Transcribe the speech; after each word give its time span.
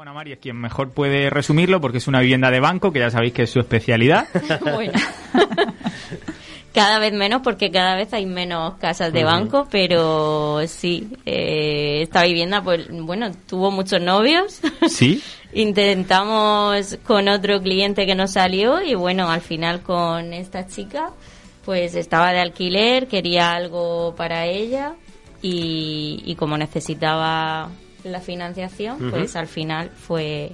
Juana 0.00 0.14
Mari 0.14 0.32
es 0.32 0.38
quien 0.38 0.56
mejor 0.56 0.92
puede 0.92 1.28
resumirlo 1.28 1.78
porque 1.78 1.98
es 1.98 2.08
una 2.08 2.20
vivienda 2.20 2.50
de 2.50 2.58
banco, 2.58 2.90
que 2.90 3.00
ya 3.00 3.10
sabéis 3.10 3.34
que 3.34 3.42
es 3.42 3.50
su 3.50 3.60
especialidad. 3.60 4.28
bueno. 4.74 4.94
cada 6.72 6.98
vez 6.98 7.12
menos 7.12 7.42
porque 7.42 7.70
cada 7.70 7.96
vez 7.96 8.10
hay 8.14 8.24
menos 8.24 8.78
casas 8.78 9.12
de 9.12 9.24
banco, 9.24 9.68
pero 9.70 10.62
sí, 10.68 11.10
eh, 11.26 11.98
esta 12.00 12.24
vivienda, 12.24 12.62
pues 12.62 12.88
bueno, 12.90 13.30
tuvo 13.46 13.70
muchos 13.70 14.00
novios. 14.00 14.62
Sí. 14.88 15.22
Intentamos 15.52 16.96
con 17.04 17.28
otro 17.28 17.60
cliente 17.60 18.06
que 18.06 18.14
nos 18.14 18.30
salió 18.30 18.80
y 18.80 18.94
bueno, 18.94 19.30
al 19.30 19.42
final 19.42 19.82
con 19.82 20.32
esta 20.32 20.66
chica, 20.66 21.10
pues 21.62 21.94
estaba 21.94 22.32
de 22.32 22.40
alquiler, 22.40 23.06
quería 23.06 23.52
algo 23.52 24.14
para 24.16 24.46
ella 24.46 24.94
y, 25.42 26.22
y 26.24 26.36
como 26.36 26.56
necesitaba 26.56 27.68
la 28.04 28.20
financiación, 28.20 29.10
pues 29.10 29.36
al 29.36 29.46
final 29.46 29.90
fue 29.90 30.52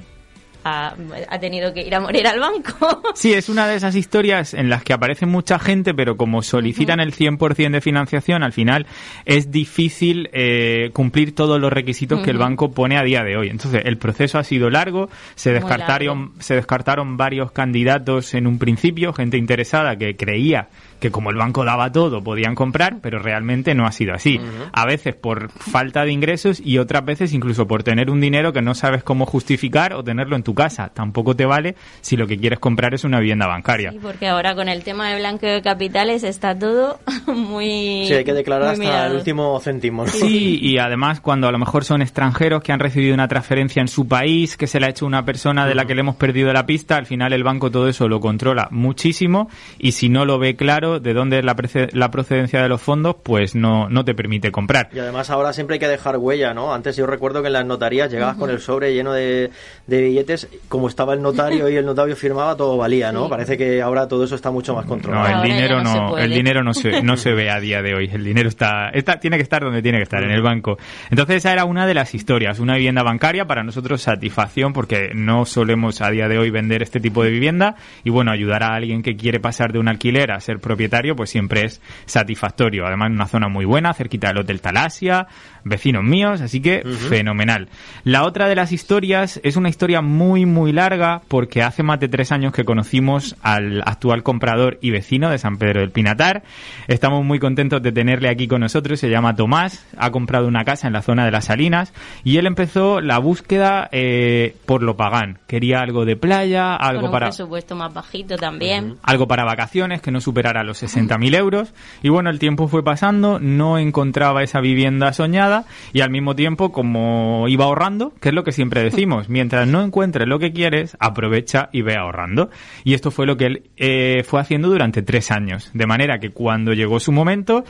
ha, 0.66 1.38
tenido 1.38 1.72
que 1.72 1.82
ir 1.82 1.94
a 1.94 2.00
morir 2.00 2.26
al 2.26 2.40
banco. 2.40 3.02
Sí, 3.14 3.32
es 3.32 3.48
una 3.48 3.66
de 3.66 3.76
esas 3.76 3.94
historias 3.94 4.52
en 4.52 4.68
las 4.68 4.82
que 4.82 4.92
aparece 4.92 5.26
mucha 5.26 5.58
gente, 5.58 5.94
pero 5.94 6.16
como 6.16 6.42
solicitan 6.42 7.00
el 7.00 7.14
100% 7.14 7.70
de 7.70 7.80
financiación, 7.80 8.42
al 8.42 8.52
final 8.52 8.86
es 9.24 9.50
difícil 9.50 10.28
eh, 10.32 10.90
cumplir 10.92 11.34
todos 11.34 11.58
los 11.58 11.72
requisitos 11.72 12.22
que 12.22 12.30
el 12.30 12.38
banco 12.38 12.72
pone 12.72 12.98
a 12.98 13.02
día 13.02 13.22
de 13.22 13.36
hoy. 13.36 13.48
Entonces, 13.48 13.82
el 13.84 13.96
proceso 13.96 14.38
ha 14.38 14.44
sido 14.44 14.68
largo, 14.68 15.08
se 15.34 15.52
descartaron, 15.52 16.32
se 16.40 16.54
descartaron 16.54 17.16
varios 17.16 17.52
candidatos 17.52 18.34
en 18.34 18.46
un 18.46 18.58
principio, 18.58 19.12
gente 19.12 19.38
interesada 19.38 19.96
que 19.96 20.16
creía 20.16 20.68
que 21.00 21.10
como 21.10 21.30
el 21.30 21.36
banco 21.36 21.64
daba 21.64 21.92
todo 21.92 22.22
podían 22.22 22.54
comprar, 22.54 22.98
pero 23.00 23.18
realmente 23.18 23.74
no 23.74 23.86
ha 23.86 23.92
sido 23.92 24.14
así. 24.14 24.40
A 24.72 24.86
veces 24.86 25.14
por 25.14 25.50
falta 25.50 26.04
de 26.04 26.12
ingresos 26.12 26.60
y 26.64 26.78
otras 26.78 27.04
veces 27.04 27.32
incluso 27.32 27.66
por 27.66 27.82
tener 27.82 28.10
un 28.10 28.20
dinero 28.20 28.52
que 28.52 28.62
no 28.62 28.74
sabes 28.74 29.02
cómo 29.02 29.26
justificar 29.26 29.92
o 29.92 30.02
tenerlo 30.02 30.36
en 30.36 30.42
tu 30.42 30.54
casa. 30.56 30.90
Tampoco 30.92 31.36
te 31.36 31.46
vale 31.46 31.76
si 32.00 32.16
lo 32.16 32.26
que 32.26 32.36
quieres 32.36 32.58
comprar 32.58 32.94
es 32.94 33.04
una 33.04 33.20
vivienda 33.20 33.46
bancaria. 33.46 33.92
Sí, 33.92 34.00
porque 34.02 34.26
ahora 34.26 34.56
con 34.56 34.68
el 34.68 34.82
tema 34.82 35.10
de 35.10 35.18
blanqueo 35.20 35.52
de 35.52 35.62
capitales 35.62 36.24
está 36.24 36.58
todo 36.58 36.98
muy... 37.28 38.06
Sí, 38.08 38.14
hay 38.14 38.24
que 38.24 38.34
declarar 38.34 38.70
hasta 38.70 39.06
el 39.06 39.14
último 39.14 39.60
céntimo. 39.60 40.08
Sí, 40.08 40.58
y 40.60 40.78
además 40.78 41.20
cuando 41.20 41.46
a 41.46 41.52
lo 41.52 41.58
mejor 41.58 41.84
son 41.84 42.02
extranjeros 42.02 42.62
que 42.64 42.72
han 42.72 42.80
recibido 42.80 43.14
una 43.14 43.28
transferencia 43.28 43.80
en 43.80 43.88
su 43.88 44.08
país, 44.08 44.56
que 44.56 44.66
se 44.66 44.80
le 44.80 44.86
ha 44.86 44.90
hecho 44.90 45.06
una 45.06 45.24
persona 45.24 45.66
de 45.66 45.76
la 45.76 45.84
que 45.84 45.94
le 45.94 46.00
hemos 46.00 46.16
perdido 46.16 46.52
la 46.52 46.66
pista, 46.66 46.96
al 46.96 47.06
final 47.06 47.32
el 47.32 47.44
banco 47.44 47.70
todo 47.70 47.88
eso 47.88 48.08
lo 48.08 48.18
controla 48.18 48.66
muchísimo 48.72 49.48
y 49.78 49.92
si 49.92 50.08
no 50.08 50.24
lo 50.24 50.38
ve 50.38 50.56
claro 50.56 50.98
de 50.98 51.14
dónde 51.14 51.38
es 51.38 51.44
la, 51.44 51.54
la 51.92 52.10
procedencia 52.10 52.62
de 52.62 52.68
los 52.68 52.80
fondos, 52.80 53.16
pues 53.22 53.54
no, 53.54 53.88
no 53.88 54.04
te 54.04 54.14
permite 54.14 54.50
comprar. 54.50 54.88
Y 54.92 54.98
además 54.98 55.30
ahora 55.30 55.52
siempre 55.52 55.74
hay 55.74 55.80
que 55.80 55.88
dejar 55.88 56.16
huella, 56.16 56.54
¿no? 56.54 56.72
Antes 56.72 56.96
yo 56.96 57.06
recuerdo 57.06 57.42
que 57.42 57.48
en 57.48 57.52
las 57.52 57.66
notarías 57.66 58.10
llegabas 58.10 58.36
con 58.36 58.50
el 58.50 58.60
sobre 58.60 58.94
lleno 58.94 59.12
de, 59.12 59.50
de, 59.86 60.00
billetes, 60.00 60.45
como 60.68 60.88
estaba 60.88 61.14
el 61.14 61.22
notario 61.22 61.68
y 61.68 61.76
el 61.76 61.86
notario 61.86 62.16
firmaba, 62.16 62.56
todo 62.56 62.76
valía, 62.76 63.12
¿no? 63.12 63.28
Parece 63.28 63.56
que 63.56 63.80
ahora 63.80 64.08
todo 64.08 64.24
eso 64.24 64.34
está 64.34 64.50
mucho 64.50 64.74
más 64.74 64.86
controlado. 64.86 65.28
No, 65.28 65.42
el 65.42 65.50
dinero 65.50 65.82
no, 65.82 66.18
el 66.18 66.30
dinero 66.30 66.62
no 66.62 66.74
se, 66.74 67.02
no 67.02 67.16
se 67.16 67.32
ve 67.32 67.50
a 67.50 67.60
día 67.60 67.82
de 67.82 67.94
hoy. 67.94 68.10
El 68.12 68.24
dinero 68.24 68.48
está, 68.48 68.88
está, 68.90 69.18
tiene 69.18 69.36
que 69.36 69.42
estar 69.42 69.62
donde 69.62 69.82
tiene 69.82 69.98
que 69.98 70.04
estar, 70.04 70.22
en 70.22 70.30
el 70.30 70.42
banco. 70.42 70.78
Entonces 71.10 71.36
esa 71.36 71.52
era 71.52 71.64
una 71.64 71.86
de 71.86 71.94
las 71.94 72.14
historias, 72.14 72.58
una 72.58 72.74
vivienda 72.76 73.02
bancaria 73.02 73.46
para 73.46 73.62
nosotros 73.62 74.02
satisfacción 74.02 74.72
porque 74.72 75.10
no 75.14 75.44
solemos 75.44 76.00
a 76.00 76.10
día 76.10 76.28
de 76.28 76.38
hoy 76.38 76.50
vender 76.50 76.82
este 76.82 77.00
tipo 77.00 77.22
de 77.22 77.30
vivienda 77.30 77.76
y 78.04 78.10
bueno, 78.10 78.30
ayudar 78.30 78.62
a 78.62 78.74
alguien 78.74 79.02
que 79.02 79.16
quiere 79.16 79.40
pasar 79.40 79.72
de 79.72 79.78
un 79.78 79.88
alquiler 79.88 80.32
a 80.32 80.40
ser 80.40 80.58
propietario 80.58 81.14
pues 81.16 81.30
siempre 81.30 81.64
es 81.64 81.80
satisfactorio. 82.06 82.86
Además, 82.86 83.10
una 83.10 83.26
zona 83.26 83.48
muy 83.48 83.64
buena, 83.64 83.94
cerquita 83.94 84.28
del 84.28 84.38
Hotel 84.38 84.60
Talasia, 84.60 85.26
vecinos 85.64 86.04
míos, 86.04 86.40
así 86.40 86.60
que 86.60 86.82
fenomenal. 87.08 87.68
La 88.04 88.24
otra 88.24 88.48
de 88.48 88.54
las 88.54 88.72
historias 88.72 89.40
es 89.42 89.56
una 89.56 89.68
historia 89.68 90.00
muy, 90.00 90.25
muy 90.26 90.72
larga 90.72 91.22
porque 91.28 91.62
hace 91.62 91.82
más 91.82 92.00
de 92.00 92.08
tres 92.08 92.32
años 92.32 92.52
que 92.52 92.64
conocimos 92.64 93.36
al 93.42 93.82
actual 93.86 94.22
comprador 94.22 94.78
y 94.80 94.90
vecino 94.90 95.30
de 95.30 95.38
San 95.38 95.56
Pedro 95.56 95.80
del 95.80 95.90
Pinatar. 95.90 96.42
Estamos 96.88 97.24
muy 97.24 97.38
contentos 97.38 97.82
de 97.82 97.92
tenerle 97.92 98.28
aquí 98.28 98.48
con 98.48 98.60
nosotros, 98.60 98.98
se 98.98 99.08
llama 99.08 99.36
Tomás, 99.36 99.86
ha 99.96 100.10
comprado 100.10 100.48
una 100.48 100.64
casa 100.64 100.86
en 100.86 100.92
la 100.92 101.02
zona 101.02 101.24
de 101.24 101.30
las 101.30 101.46
Salinas 101.46 101.92
y 102.24 102.38
él 102.38 102.46
empezó 102.46 103.00
la 103.00 103.18
búsqueda 103.18 103.88
eh, 103.92 104.56
por 104.66 104.82
lo 104.82 104.96
pagán. 104.96 105.38
Quería 105.46 105.80
algo 105.80 106.04
de 106.04 106.16
playa, 106.16 106.74
algo 106.74 107.02
con 107.02 107.08
un 107.08 107.12
para... 107.12 107.26
presupuesto 107.28 107.76
más 107.76 107.94
bajito 107.94 108.36
también. 108.36 108.96
Algo 109.02 109.28
para 109.28 109.44
vacaciones 109.44 110.02
que 110.02 110.10
no 110.10 110.20
superara 110.20 110.64
los 110.64 110.82
60.000 110.82 111.36
euros. 111.36 111.74
Y 112.02 112.08
bueno, 112.08 112.30
el 112.30 112.38
tiempo 112.38 112.68
fue 112.68 112.82
pasando, 112.82 113.38
no 113.38 113.78
encontraba 113.78 114.42
esa 114.42 114.60
vivienda 114.60 115.12
soñada 115.12 115.64
y 115.92 116.00
al 116.00 116.10
mismo 116.10 116.34
tiempo 116.34 116.72
como 116.72 117.48
iba 117.48 117.64
ahorrando, 117.64 118.12
que 118.20 118.30
es 118.30 118.34
lo 118.34 118.44
que 118.44 118.52
siempre 118.52 118.82
decimos, 118.82 119.28
mientras 119.28 119.68
no 119.68 119.82
encuentres 120.16 120.28
lo 120.28 120.38
que 120.38 120.52
quieres, 120.52 120.96
aprovecha 120.98 121.68
y 121.72 121.82
ve 121.82 121.96
ahorrando. 121.96 122.50
Y 122.84 122.94
esto 122.94 123.10
fue 123.10 123.26
lo 123.26 123.36
que 123.36 123.46
él 123.46 123.62
eh, 123.76 124.22
fue 124.24 124.40
haciendo 124.40 124.68
durante 124.68 125.02
tres 125.02 125.30
años, 125.30 125.70
de 125.74 125.86
manera 125.86 126.18
que 126.18 126.30
cuando 126.30 126.72
llegó 126.72 127.00
su 127.00 127.12
momento, 127.12 127.64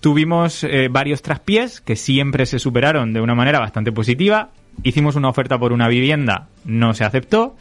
tuvimos 0.00 0.64
eh, 0.64 0.88
varios 0.90 1.22
traspiés 1.22 1.80
que 1.80 1.96
siempre 1.96 2.46
se 2.46 2.58
superaron 2.58 3.12
de 3.12 3.20
una 3.20 3.34
manera 3.34 3.58
bastante 3.58 3.92
positiva. 3.92 4.50
Hicimos 4.82 5.16
una 5.16 5.28
oferta 5.28 5.58
por 5.58 5.72
una 5.72 5.88
vivienda, 5.88 6.48
no 6.64 6.94
se 6.94 7.04
aceptó. 7.04 7.56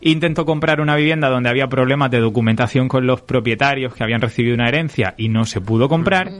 Intentó 0.00 0.44
comprar 0.44 0.80
una 0.80 0.94
vivienda 0.94 1.28
donde 1.28 1.48
había 1.48 1.66
problemas 1.66 2.10
de 2.10 2.20
documentación 2.20 2.88
con 2.88 3.06
los 3.06 3.20
propietarios 3.22 3.94
que 3.94 4.04
habían 4.04 4.20
recibido 4.20 4.54
una 4.54 4.68
herencia 4.68 5.14
y 5.16 5.28
no 5.28 5.44
se 5.44 5.60
pudo 5.60 5.88
comprar. 5.88 6.30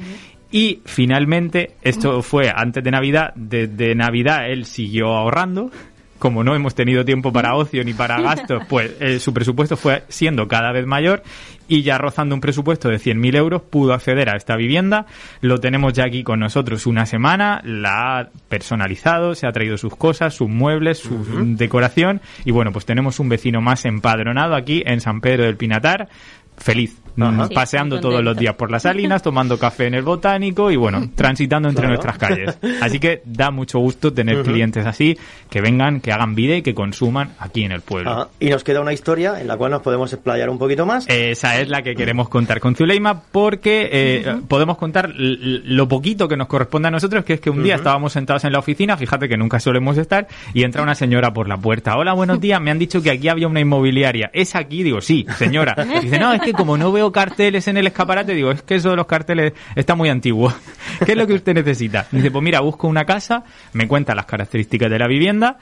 Y 0.50 0.80
finalmente, 0.84 1.72
esto 1.82 2.22
fue 2.22 2.52
antes 2.54 2.82
de 2.82 2.90
Navidad, 2.90 3.32
desde 3.34 3.94
Navidad 3.96 4.48
él 4.48 4.64
siguió 4.64 5.08
ahorrando. 5.08 5.70
Como 6.18 6.44
no 6.44 6.54
hemos 6.54 6.74
tenido 6.74 7.04
tiempo 7.04 7.32
para 7.32 7.54
ocio 7.54 7.84
ni 7.84 7.94
para 7.94 8.20
gastos, 8.22 8.62
pues 8.68 8.94
eh, 9.00 9.18
su 9.20 9.32
presupuesto 9.32 9.76
fue 9.76 10.04
siendo 10.08 10.48
cada 10.48 10.72
vez 10.72 10.86
mayor 10.86 11.22
y 11.68 11.82
ya 11.82 11.98
rozando 11.98 12.34
un 12.34 12.40
presupuesto 12.40 12.88
de 12.88 12.96
100.000 12.96 13.36
euros 13.36 13.62
pudo 13.62 13.92
acceder 13.92 14.30
a 14.30 14.36
esta 14.36 14.56
vivienda. 14.56 15.06
Lo 15.40 15.58
tenemos 15.58 15.92
ya 15.92 16.04
aquí 16.04 16.24
con 16.24 16.40
nosotros 16.40 16.86
una 16.86 17.06
semana, 17.06 17.60
la 17.64 18.18
ha 18.18 18.28
personalizado, 18.48 19.34
se 19.34 19.46
ha 19.46 19.52
traído 19.52 19.76
sus 19.76 19.94
cosas, 19.94 20.34
sus 20.34 20.48
muebles, 20.48 20.98
su 20.98 21.16
decoración 21.56 22.20
y 22.44 22.50
bueno, 22.50 22.72
pues 22.72 22.86
tenemos 22.86 23.20
un 23.20 23.28
vecino 23.28 23.60
más 23.60 23.84
empadronado 23.84 24.54
aquí 24.54 24.82
en 24.86 25.00
San 25.00 25.20
Pedro 25.20 25.44
del 25.44 25.56
Pinatar. 25.56 26.08
Feliz, 26.56 26.96
mm, 27.26 27.54
paseando 27.54 28.00
todos 28.00 28.22
los 28.22 28.36
días 28.36 28.54
por 28.54 28.70
las 28.70 28.82
salinas, 28.82 29.22
tomando 29.28 29.58
café 29.58 29.86
en 29.86 29.94
el 29.94 30.02
botánico 30.02 30.70
y 30.70 30.76
bueno, 30.76 31.10
transitando 31.14 31.68
entre 31.68 31.88
nuestras 31.88 32.18
calles. 32.18 32.58
Así 32.80 32.98
que 32.98 33.22
da 33.24 33.50
mucho 33.50 33.78
gusto 33.78 34.12
tener 34.12 34.42
clientes 34.42 34.86
así, 34.86 35.18
que 35.50 35.60
vengan, 35.60 36.00
que 36.00 36.12
hagan 36.12 36.34
vida 36.34 36.56
y 36.56 36.62
que 36.62 36.74
consuman 36.74 37.32
aquí 37.38 37.64
en 37.64 37.72
el 37.72 37.80
pueblo. 37.80 38.30
Y 38.40 38.50
nos 38.50 38.64
queda 38.64 38.80
una 38.80 38.92
historia 38.92 39.40
en 39.40 39.48
la 39.48 39.56
cual 39.56 39.72
nos 39.72 39.82
podemos 39.82 40.12
explayar 40.12 40.48
un 40.50 40.58
poquito 40.58 40.86
más. 40.86 41.06
Esa 41.08 41.60
es 41.60 41.68
la 41.68 41.82
que 41.82 41.94
queremos 41.94 42.28
contar 42.28 42.60
con 42.60 42.74
Zuleima 42.74 43.20
porque 43.20 43.88
eh, 43.90 44.36
podemos 44.46 44.76
contar 44.78 45.12
lo 45.16 45.88
poquito 45.88 46.28
que 46.28 46.36
nos 46.36 46.46
corresponde 46.46 46.88
a 46.88 46.90
nosotros, 46.90 47.24
que 47.24 47.34
es 47.34 47.40
que 47.40 47.50
un 47.50 47.62
día 47.62 47.76
estábamos 47.76 48.12
sentados 48.12 48.44
en 48.44 48.52
la 48.52 48.58
oficina, 48.58 48.96
fíjate 48.96 49.28
que 49.28 49.36
nunca 49.36 49.60
solemos 49.60 49.98
estar, 49.98 50.26
y 50.54 50.64
entra 50.64 50.82
una 50.82 50.94
señora 50.94 51.32
por 51.32 51.48
la 51.48 51.56
puerta. 51.56 51.96
Hola, 51.96 52.12
buenos 52.12 52.40
días, 52.40 52.60
me 52.60 52.70
han 52.70 52.78
dicho 52.78 53.02
que 53.02 53.10
aquí 53.10 53.28
había 53.28 53.48
una 53.48 53.60
inmobiliaria. 53.60 54.30
¿Es 54.32 54.54
aquí? 54.54 54.82
Digo, 54.82 55.00
sí, 55.00 55.26
señora. 55.36 55.74
dice, 56.02 56.18
no, 56.18 56.32
es 56.32 56.42
que 56.42 56.52
como 56.52 56.76
no 56.76 56.92
veo 56.92 57.07
carteles 57.12 57.68
en 57.68 57.76
el 57.76 57.86
escaparate, 57.86 58.34
digo, 58.34 58.50
es 58.50 58.62
que 58.62 58.76
eso 58.76 58.90
de 58.90 58.96
los 58.96 59.06
carteles 59.06 59.52
está 59.74 59.94
muy 59.94 60.08
antiguo. 60.08 60.52
¿Qué 61.04 61.12
es 61.12 61.18
lo 61.18 61.26
que 61.26 61.34
usted 61.34 61.54
necesita? 61.54 62.06
Dice, 62.10 62.30
pues 62.30 62.42
mira, 62.42 62.60
busco 62.60 62.88
una 62.88 63.04
casa, 63.04 63.44
me 63.72 63.88
cuenta 63.88 64.14
las 64.14 64.26
características 64.26 64.90
de 64.90 64.98
la 64.98 65.06
vivienda 65.06 65.58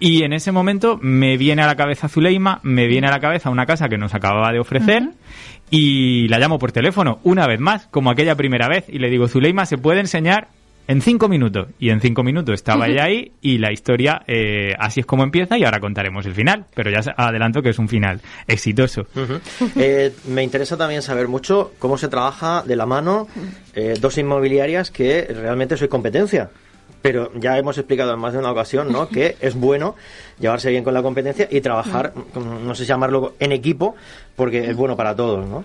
y 0.00 0.22
en 0.22 0.32
ese 0.32 0.52
momento 0.52 0.98
me 1.00 1.36
viene 1.36 1.62
a 1.62 1.66
la 1.66 1.76
cabeza 1.76 2.08
Zuleima, 2.08 2.60
me 2.62 2.86
viene 2.86 3.08
a 3.08 3.10
la 3.10 3.20
cabeza 3.20 3.50
una 3.50 3.66
casa 3.66 3.88
que 3.88 3.98
nos 3.98 4.14
acababa 4.14 4.52
de 4.52 4.60
ofrecer 4.60 5.10
y 5.70 6.28
la 6.28 6.38
llamo 6.38 6.58
por 6.58 6.72
teléfono 6.72 7.18
una 7.24 7.46
vez 7.46 7.60
más, 7.60 7.88
como 7.88 8.10
aquella 8.10 8.36
primera 8.36 8.68
vez, 8.68 8.84
y 8.88 8.98
le 8.98 9.10
digo, 9.10 9.28
Zuleima, 9.28 9.66
¿se 9.66 9.78
puede 9.78 10.00
enseñar 10.00 10.48
en 10.88 11.02
cinco 11.02 11.28
minutos. 11.28 11.68
Y 11.78 11.90
en 11.90 12.00
cinco 12.00 12.24
minutos 12.24 12.54
estaba 12.54 12.88
ella 12.88 13.04
ahí 13.04 13.32
y 13.40 13.58
la 13.58 13.70
historia 13.70 14.22
eh, 14.26 14.72
así 14.78 15.00
es 15.00 15.06
como 15.06 15.22
empieza 15.22 15.56
y 15.56 15.64
ahora 15.64 15.78
contaremos 15.78 16.26
el 16.26 16.34
final. 16.34 16.64
Pero 16.74 16.90
ya 16.90 17.00
adelanto 17.16 17.62
que 17.62 17.68
es 17.68 17.78
un 17.78 17.88
final 17.88 18.20
exitoso. 18.48 19.06
Eh, 19.76 20.12
me 20.26 20.42
interesa 20.42 20.76
también 20.76 21.02
saber 21.02 21.28
mucho 21.28 21.72
cómo 21.78 21.98
se 21.98 22.08
trabaja 22.08 22.64
de 22.66 22.74
la 22.74 22.86
mano 22.86 23.28
eh, 23.74 23.94
dos 24.00 24.18
inmobiliarias 24.18 24.90
que 24.90 25.24
realmente 25.24 25.76
soy 25.76 25.88
competencia. 25.88 26.50
Pero 27.02 27.30
ya 27.34 27.56
hemos 27.58 27.78
explicado 27.78 28.14
en 28.14 28.18
más 28.18 28.32
de 28.32 28.40
una 28.40 28.50
ocasión 28.50 28.90
¿no? 28.90 29.08
que 29.08 29.36
es 29.40 29.54
bueno 29.54 29.94
llevarse 30.40 30.70
bien 30.70 30.84
con 30.84 30.94
la 30.94 31.02
competencia 31.02 31.46
y 31.50 31.60
trabajar, 31.60 32.14
no 32.34 32.74
sé 32.74 32.84
si 32.84 32.88
llamarlo 32.88 33.34
en 33.38 33.52
equipo, 33.52 33.94
porque 34.34 34.70
es 34.70 34.74
bueno 34.74 34.96
para 34.96 35.14
todos, 35.14 35.46
¿no? 35.46 35.64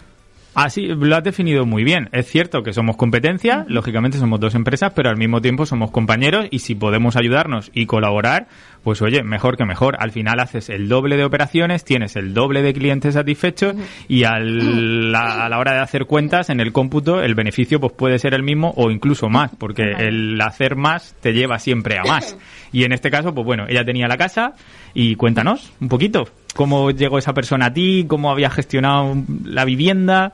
Así 0.55 0.85
lo 0.87 1.15
has 1.15 1.23
definido 1.23 1.65
muy 1.65 1.83
bien. 1.83 2.09
Es 2.11 2.27
cierto 2.27 2.61
que 2.61 2.73
somos 2.73 2.95
competencia, 2.95 3.65
lógicamente 3.67 4.19
somos 4.19 4.39
dos 4.39 4.53
empresas, 4.53 4.93
pero 4.95 5.09
al 5.09 5.17
mismo 5.17 5.41
tiempo 5.41 5.65
somos 5.65 5.89
compañeros 5.89 6.45
y 6.51 6.59
si 6.59 6.75
podemos 6.75 7.15
ayudarnos 7.15 7.71
y 7.73 7.87
colaborar, 7.87 8.47
pues 8.83 9.01
oye, 9.01 9.23
mejor 9.23 9.57
que 9.57 9.65
mejor. 9.65 9.95
Al 9.99 10.11
final 10.11 10.39
haces 10.39 10.69
el 10.69 10.89
doble 10.89 11.17
de 11.17 11.25
operaciones, 11.25 11.83
tienes 11.83 12.15
el 12.15 12.35
doble 12.35 12.61
de 12.61 12.73
clientes 12.73 13.15
satisfechos 13.15 13.75
y 14.07 14.25
al, 14.25 15.11
la- 15.11 15.45
a 15.45 15.49
la 15.49 15.57
hora 15.57 15.73
de 15.73 15.79
hacer 15.79 16.05
cuentas 16.05 16.51
en 16.51 16.59
el 16.59 16.71
cómputo 16.71 17.23
el 17.23 17.33
beneficio 17.33 17.79
pues 17.79 17.93
puede 17.93 18.19
ser 18.19 18.35
el 18.35 18.43
mismo 18.43 18.73
o 18.77 18.91
incluso 18.91 19.29
más, 19.29 19.49
porque 19.57 19.83
el 19.97 20.39
hacer 20.39 20.75
más 20.75 21.15
te 21.21 21.33
lleva 21.33 21.57
siempre 21.57 21.97
a 21.97 22.03
más. 22.03 22.37
Y 22.73 22.85
en 22.85 22.91
este 22.91 23.11
caso, 23.11 23.35
pues 23.35 23.45
bueno, 23.45 23.65
ella 23.69 23.85
tenía 23.85 24.07
la 24.07 24.17
casa 24.17 24.53
y 24.95 25.15
cuéntanos 25.15 25.71
un 25.79 25.89
poquito 25.89 26.23
cómo 26.53 26.91
llegó 26.91 27.17
esa 27.17 27.33
persona 27.33 27.67
a 27.67 27.73
ti, 27.73 28.05
cómo 28.07 28.31
había 28.31 28.49
gestionado 28.49 29.15
la 29.45 29.65
vivienda. 29.65 30.33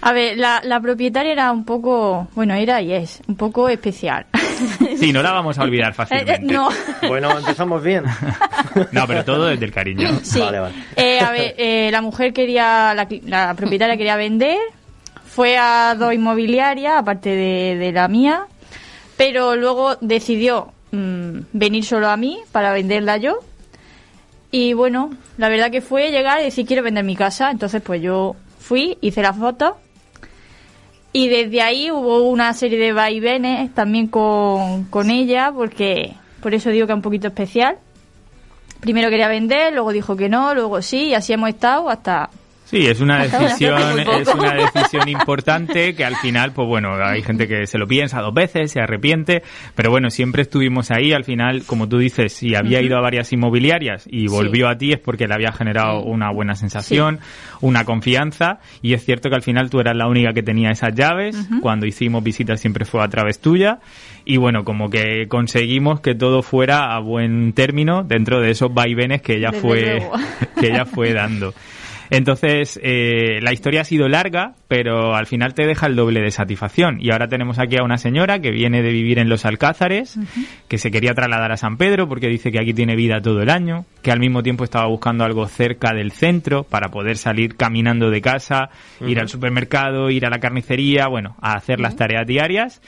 A 0.00 0.12
ver, 0.12 0.38
la, 0.38 0.60
la 0.64 0.80
propietaria 0.80 1.32
era 1.32 1.50
un 1.50 1.64
poco, 1.64 2.28
bueno, 2.36 2.54
era 2.54 2.80
y 2.80 2.92
es, 2.92 3.20
un 3.26 3.34
poco 3.36 3.68
especial. 3.68 4.26
Sí, 4.96 5.12
no 5.12 5.22
la 5.22 5.32
vamos 5.32 5.58
a 5.58 5.62
olvidar 5.64 5.88
Eh, 5.88 5.90
eh, 5.92 5.94
fácilmente. 5.94 6.52
no, 6.54 6.68
Bueno, 7.08 7.36
empezamos 7.38 7.82
bien. 7.82 8.04
No, 8.92 9.06
pero 9.08 9.24
todo 9.24 9.46
desde 9.46 9.64
el 9.64 9.72
cariño. 9.72 10.20
sí. 10.22 10.38
Vale, 10.40 10.60
vale. 10.60 10.74
Eh, 10.94 11.18
a 11.20 11.32
ver, 11.32 11.54
eh, 11.58 11.88
la 11.90 12.00
mujer 12.00 12.32
quería, 12.32 12.94
la, 12.94 13.54
propietaria 13.54 13.96
quería 13.96 14.14
vender, 14.16 14.58
fue 15.26 15.56
a 15.58 15.96
dos 15.98 16.14
inmobiliarias, 16.14 16.94
aparte 16.96 17.30
de, 17.30 17.76
de 17.76 17.92
la 17.92 18.06
mía, 18.06 18.42
pero 19.16 19.56
luego 19.56 19.96
decidió 20.00 20.72
mm, 20.92 21.38
venir 21.52 21.84
solo 21.84 22.08
a 22.08 22.16
mí 22.16 22.38
para 22.52 22.72
venderla 22.72 23.16
yo. 23.16 23.40
Y 24.50 24.72
bueno, 24.72 25.10
la 25.36 25.48
verdad 25.48 25.70
que 25.70 25.80
fue 25.80 26.10
llegar 26.10 26.40
y 26.40 26.44
decir 26.44 26.66
quiero 26.66 26.82
vender 26.82 27.04
mi 27.04 27.16
casa, 27.16 27.50
entonces 27.50 27.82
pues 27.82 28.00
yo 28.00 28.34
fui, 28.58 28.96
hice 29.00 29.22
la 29.22 29.32
foto 29.32 29.76
y 31.12 31.28
desde 31.28 31.62
ahí 31.62 31.90
hubo 31.90 32.22
una 32.28 32.52
serie 32.52 32.78
de 32.78 32.92
vaivenes 32.92 33.74
también 33.74 34.08
con, 34.08 34.84
con 34.84 35.10
ella, 35.10 35.52
porque 35.54 36.14
por 36.40 36.54
eso 36.54 36.70
digo 36.70 36.86
que 36.86 36.92
es 36.92 36.96
un 36.96 37.02
poquito 37.02 37.28
especial. 37.28 37.78
Primero 38.80 39.10
quería 39.10 39.28
vender, 39.28 39.72
luego 39.72 39.92
dijo 39.92 40.16
que 40.16 40.28
no, 40.28 40.54
luego 40.54 40.82
sí, 40.82 41.08
y 41.08 41.14
así 41.14 41.32
hemos 41.32 41.48
estado 41.48 41.88
hasta... 41.88 42.30
Sí, 42.68 42.86
es 42.86 43.00
una 43.00 43.22
decisión, 43.22 43.98
es 43.98 44.28
una 44.28 44.52
decisión 44.52 45.08
importante 45.08 45.94
que 45.94 46.04
al 46.04 46.16
final, 46.16 46.52
pues 46.52 46.68
bueno, 46.68 46.96
hay 47.02 47.22
gente 47.22 47.48
que 47.48 47.66
se 47.66 47.78
lo 47.78 47.86
piensa 47.86 48.20
dos 48.20 48.34
veces, 48.34 48.72
se 48.72 48.80
arrepiente, 48.80 49.42
pero 49.74 49.90
bueno, 49.90 50.10
siempre 50.10 50.42
estuvimos 50.42 50.90
ahí. 50.90 51.14
Al 51.14 51.24
final, 51.24 51.62
como 51.64 51.88
tú 51.88 51.96
dices, 51.96 52.34
si 52.34 52.54
había 52.54 52.82
ido 52.82 52.98
a 52.98 53.00
varias 53.00 53.32
inmobiliarias 53.32 54.04
y 54.06 54.26
volvió 54.26 54.68
a 54.68 54.76
ti 54.76 54.92
es 54.92 54.98
porque 54.98 55.26
le 55.26 55.32
había 55.32 55.50
generado 55.50 56.02
una 56.02 56.30
buena 56.30 56.56
sensación, 56.56 57.20
una 57.62 57.86
confianza, 57.86 58.58
y 58.82 58.92
es 58.92 59.02
cierto 59.02 59.30
que 59.30 59.36
al 59.36 59.42
final 59.42 59.70
tú 59.70 59.80
eras 59.80 59.96
la 59.96 60.06
única 60.06 60.34
que 60.34 60.42
tenía 60.42 60.70
esas 60.70 60.94
llaves. 60.94 61.36
Cuando 61.62 61.86
hicimos 61.86 62.22
visitas 62.22 62.60
siempre 62.60 62.84
fue 62.84 63.02
a 63.02 63.08
través 63.08 63.40
tuya, 63.40 63.78
y 64.26 64.36
bueno, 64.36 64.64
como 64.64 64.90
que 64.90 65.26
conseguimos 65.26 66.00
que 66.00 66.14
todo 66.14 66.42
fuera 66.42 66.94
a 66.94 67.00
buen 67.00 67.54
término 67.54 68.04
dentro 68.04 68.42
de 68.42 68.50
esos 68.50 68.74
vaivenes 68.74 69.22
que 69.22 69.36
ella 69.36 69.52
Desde 69.52 69.62
fue 69.62 69.80
luego. 69.80 70.12
que 70.60 70.66
ella 70.66 70.84
fue 70.84 71.14
dando. 71.14 71.54
Entonces, 72.10 72.78
eh, 72.82 73.40
la 73.42 73.52
historia 73.52 73.82
ha 73.82 73.84
sido 73.84 74.08
larga, 74.08 74.54
pero 74.66 75.14
al 75.14 75.26
final 75.26 75.54
te 75.54 75.66
deja 75.66 75.86
el 75.86 75.96
doble 75.96 76.20
de 76.20 76.30
satisfacción. 76.30 76.98
Y 77.00 77.10
ahora 77.10 77.28
tenemos 77.28 77.58
aquí 77.58 77.76
a 77.76 77.84
una 77.84 77.98
señora 77.98 78.40
que 78.40 78.50
viene 78.50 78.82
de 78.82 78.90
vivir 78.90 79.18
en 79.18 79.28
Los 79.28 79.44
Alcázares, 79.44 80.18
que 80.68 80.78
se 80.78 80.90
quería 80.90 81.14
trasladar 81.14 81.52
a 81.52 81.56
San 81.56 81.76
Pedro 81.76 82.08
porque 82.08 82.28
dice 82.28 82.50
que 82.50 82.60
aquí 82.60 82.74
tiene 82.74 82.96
vida 82.96 83.20
todo 83.20 83.42
el 83.42 83.50
año, 83.50 83.84
que 84.02 84.10
al 84.10 84.20
mismo 84.20 84.42
tiempo 84.42 84.64
estaba 84.64 84.86
buscando 84.86 85.24
algo 85.24 85.46
cerca 85.46 85.92
del 85.92 86.12
centro 86.12 86.64
para 86.64 86.88
poder 86.88 87.16
salir 87.16 87.56
caminando 87.56 88.10
de 88.10 88.20
casa, 88.20 88.70
ir 89.06 89.20
al 89.20 89.28
supermercado, 89.28 90.10
ir 90.10 90.26
a 90.26 90.30
la 90.30 90.38
carnicería, 90.38 91.08
bueno, 91.08 91.36
a 91.40 91.54
hacer 91.54 91.80
las 91.80 91.96
tareas 91.96 92.26
diarias. 92.26 92.80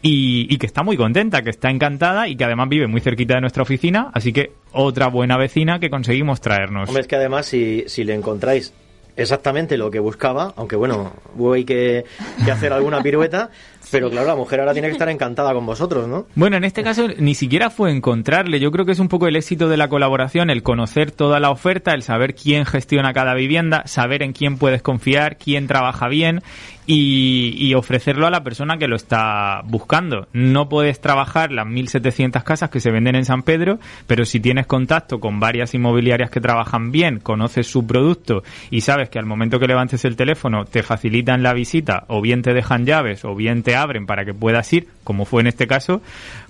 Y, 0.00 0.56
que 0.58 0.66
está 0.66 0.82
muy 0.82 0.96
contenta, 0.96 1.42
que 1.42 1.50
está 1.50 1.70
encantada 1.70 2.28
y 2.28 2.36
que 2.36 2.44
además 2.44 2.68
vive 2.68 2.86
muy 2.86 3.00
cerquita 3.00 3.34
de 3.34 3.40
nuestra 3.40 3.64
oficina, 3.64 4.10
así 4.14 4.32
que 4.32 4.52
otra 4.72 5.08
buena 5.08 5.36
vecina 5.36 5.80
que 5.80 5.90
conseguimos 5.90 6.40
traernos. 6.40 6.88
Hombre, 6.88 7.02
es 7.02 7.08
que 7.08 7.16
además 7.16 7.46
si, 7.46 7.84
si 7.88 8.04
le 8.04 8.14
encontráis 8.14 8.72
exactamente 9.16 9.76
lo 9.76 9.90
que 9.90 9.98
buscaba, 9.98 10.54
aunque 10.56 10.76
bueno, 10.76 11.12
hubo 11.36 11.54
que, 11.54 12.04
que 12.44 12.50
hacer 12.50 12.72
alguna 12.72 13.02
pirueta, 13.02 13.50
pero 13.90 14.10
claro, 14.10 14.26
la 14.26 14.36
mujer 14.36 14.60
ahora 14.60 14.72
tiene 14.72 14.88
que 14.88 14.92
estar 14.92 15.08
encantada 15.08 15.52
con 15.54 15.66
vosotros, 15.66 16.08
¿no? 16.08 16.26
Bueno, 16.34 16.56
en 16.56 16.64
este 16.64 16.82
caso 16.82 17.06
ni 17.18 17.34
siquiera 17.34 17.70
fue 17.70 17.90
encontrarle. 17.90 18.60
Yo 18.60 18.70
creo 18.70 18.84
que 18.84 18.92
es 18.92 18.98
un 18.98 19.08
poco 19.08 19.26
el 19.26 19.36
éxito 19.36 19.68
de 19.68 19.76
la 19.76 19.88
colaboración, 19.88 20.50
el 20.50 20.62
conocer 20.62 21.10
toda 21.10 21.40
la 21.40 21.50
oferta, 21.50 21.94
el 21.94 22.02
saber 22.02 22.34
quién 22.34 22.64
gestiona 22.64 23.12
cada 23.12 23.34
vivienda, 23.34 23.82
saber 23.86 24.22
en 24.22 24.32
quién 24.32 24.58
puedes 24.58 24.82
confiar, 24.82 25.36
quién 25.36 25.66
trabaja 25.66 26.08
bien 26.08 26.42
y, 26.90 27.74
ofrecerlo 27.74 28.26
a 28.26 28.30
la 28.30 28.42
persona 28.42 28.78
que 28.78 28.88
lo 28.88 28.96
está 28.96 29.60
buscando. 29.64 30.26
No 30.32 30.68
puedes 30.68 31.00
trabajar 31.00 31.52
las 31.52 31.66
1.700 31.66 32.42
casas 32.42 32.70
que 32.70 32.80
se 32.80 32.90
venden 32.90 33.14
en 33.14 33.24
San 33.24 33.42
Pedro, 33.42 33.78
pero 34.06 34.24
si 34.24 34.40
tienes 34.40 34.66
contacto 34.66 35.20
con 35.20 35.38
varias 35.38 35.74
inmobiliarias 35.74 36.30
que 36.30 36.40
trabajan 36.40 36.90
bien, 36.90 37.20
conoces 37.20 37.66
su 37.66 37.86
producto 37.86 38.42
y 38.70 38.80
sabes 38.80 39.10
que 39.10 39.18
al 39.18 39.26
momento 39.26 39.60
que 39.60 39.66
levantes 39.66 40.04
el 40.06 40.16
teléfono 40.16 40.64
te 40.64 40.82
facilitan 40.82 41.42
la 41.42 41.52
visita 41.52 42.04
o 42.08 42.22
bien 42.22 42.42
te 42.42 42.54
dejan 42.54 42.86
llaves 42.86 43.24
o 43.24 43.34
bien 43.34 43.62
te 43.62 43.76
abren 43.82 44.06
para 44.06 44.24
que 44.24 44.34
puedas 44.34 44.72
ir, 44.72 44.88
como 45.04 45.24
fue 45.24 45.40
en 45.42 45.48
este 45.48 45.66
caso, 45.66 46.02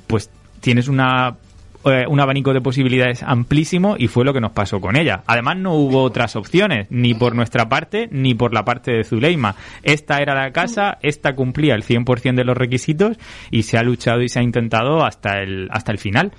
pues 0.06 0.30
tienes 0.60 0.88
una 0.88 1.36
eh, 1.84 2.06
un 2.08 2.18
abanico 2.18 2.52
de 2.52 2.60
posibilidades 2.60 3.22
amplísimo 3.22 3.94
y 3.96 4.08
fue 4.08 4.24
lo 4.24 4.34
que 4.34 4.40
nos 4.40 4.50
pasó 4.50 4.80
con 4.80 4.96
ella. 4.96 5.22
Además 5.26 5.58
no 5.58 5.74
hubo 5.74 6.02
otras 6.02 6.34
opciones, 6.34 6.88
ni 6.90 7.14
por 7.14 7.36
nuestra 7.36 7.68
parte 7.68 8.08
ni 8.10 8.34
por 8.34 8.52
la 8.52 8.64
parte 8.64 8.90
de 8.90 9.04
Zuleima. 9.04 9.54
Esta 9.84 10.18
era 10.18 10.34
la 10.34 10.50
casa, 10.50 10.98
esta 11.02 11.36
cumplía 11.36 11.76
el 11.76 11.84
100% 11.84 12.34
de 12.34 12.44
los 12.44 12.56
requisitos 12.56 13.16
y 13.52 13.62
se 13.62 13.78
ha 13.78 13.82
luchado 13.84 14.22
y 14.22 14.28
se 14.28 14.40
ha 14.40 14.42
intentado 14.42 15.04
hasta 15.04 15.40
el 15.40 15.68
hasta 15.70 15.92
el 15.92 15.98
final. 15.98 16.32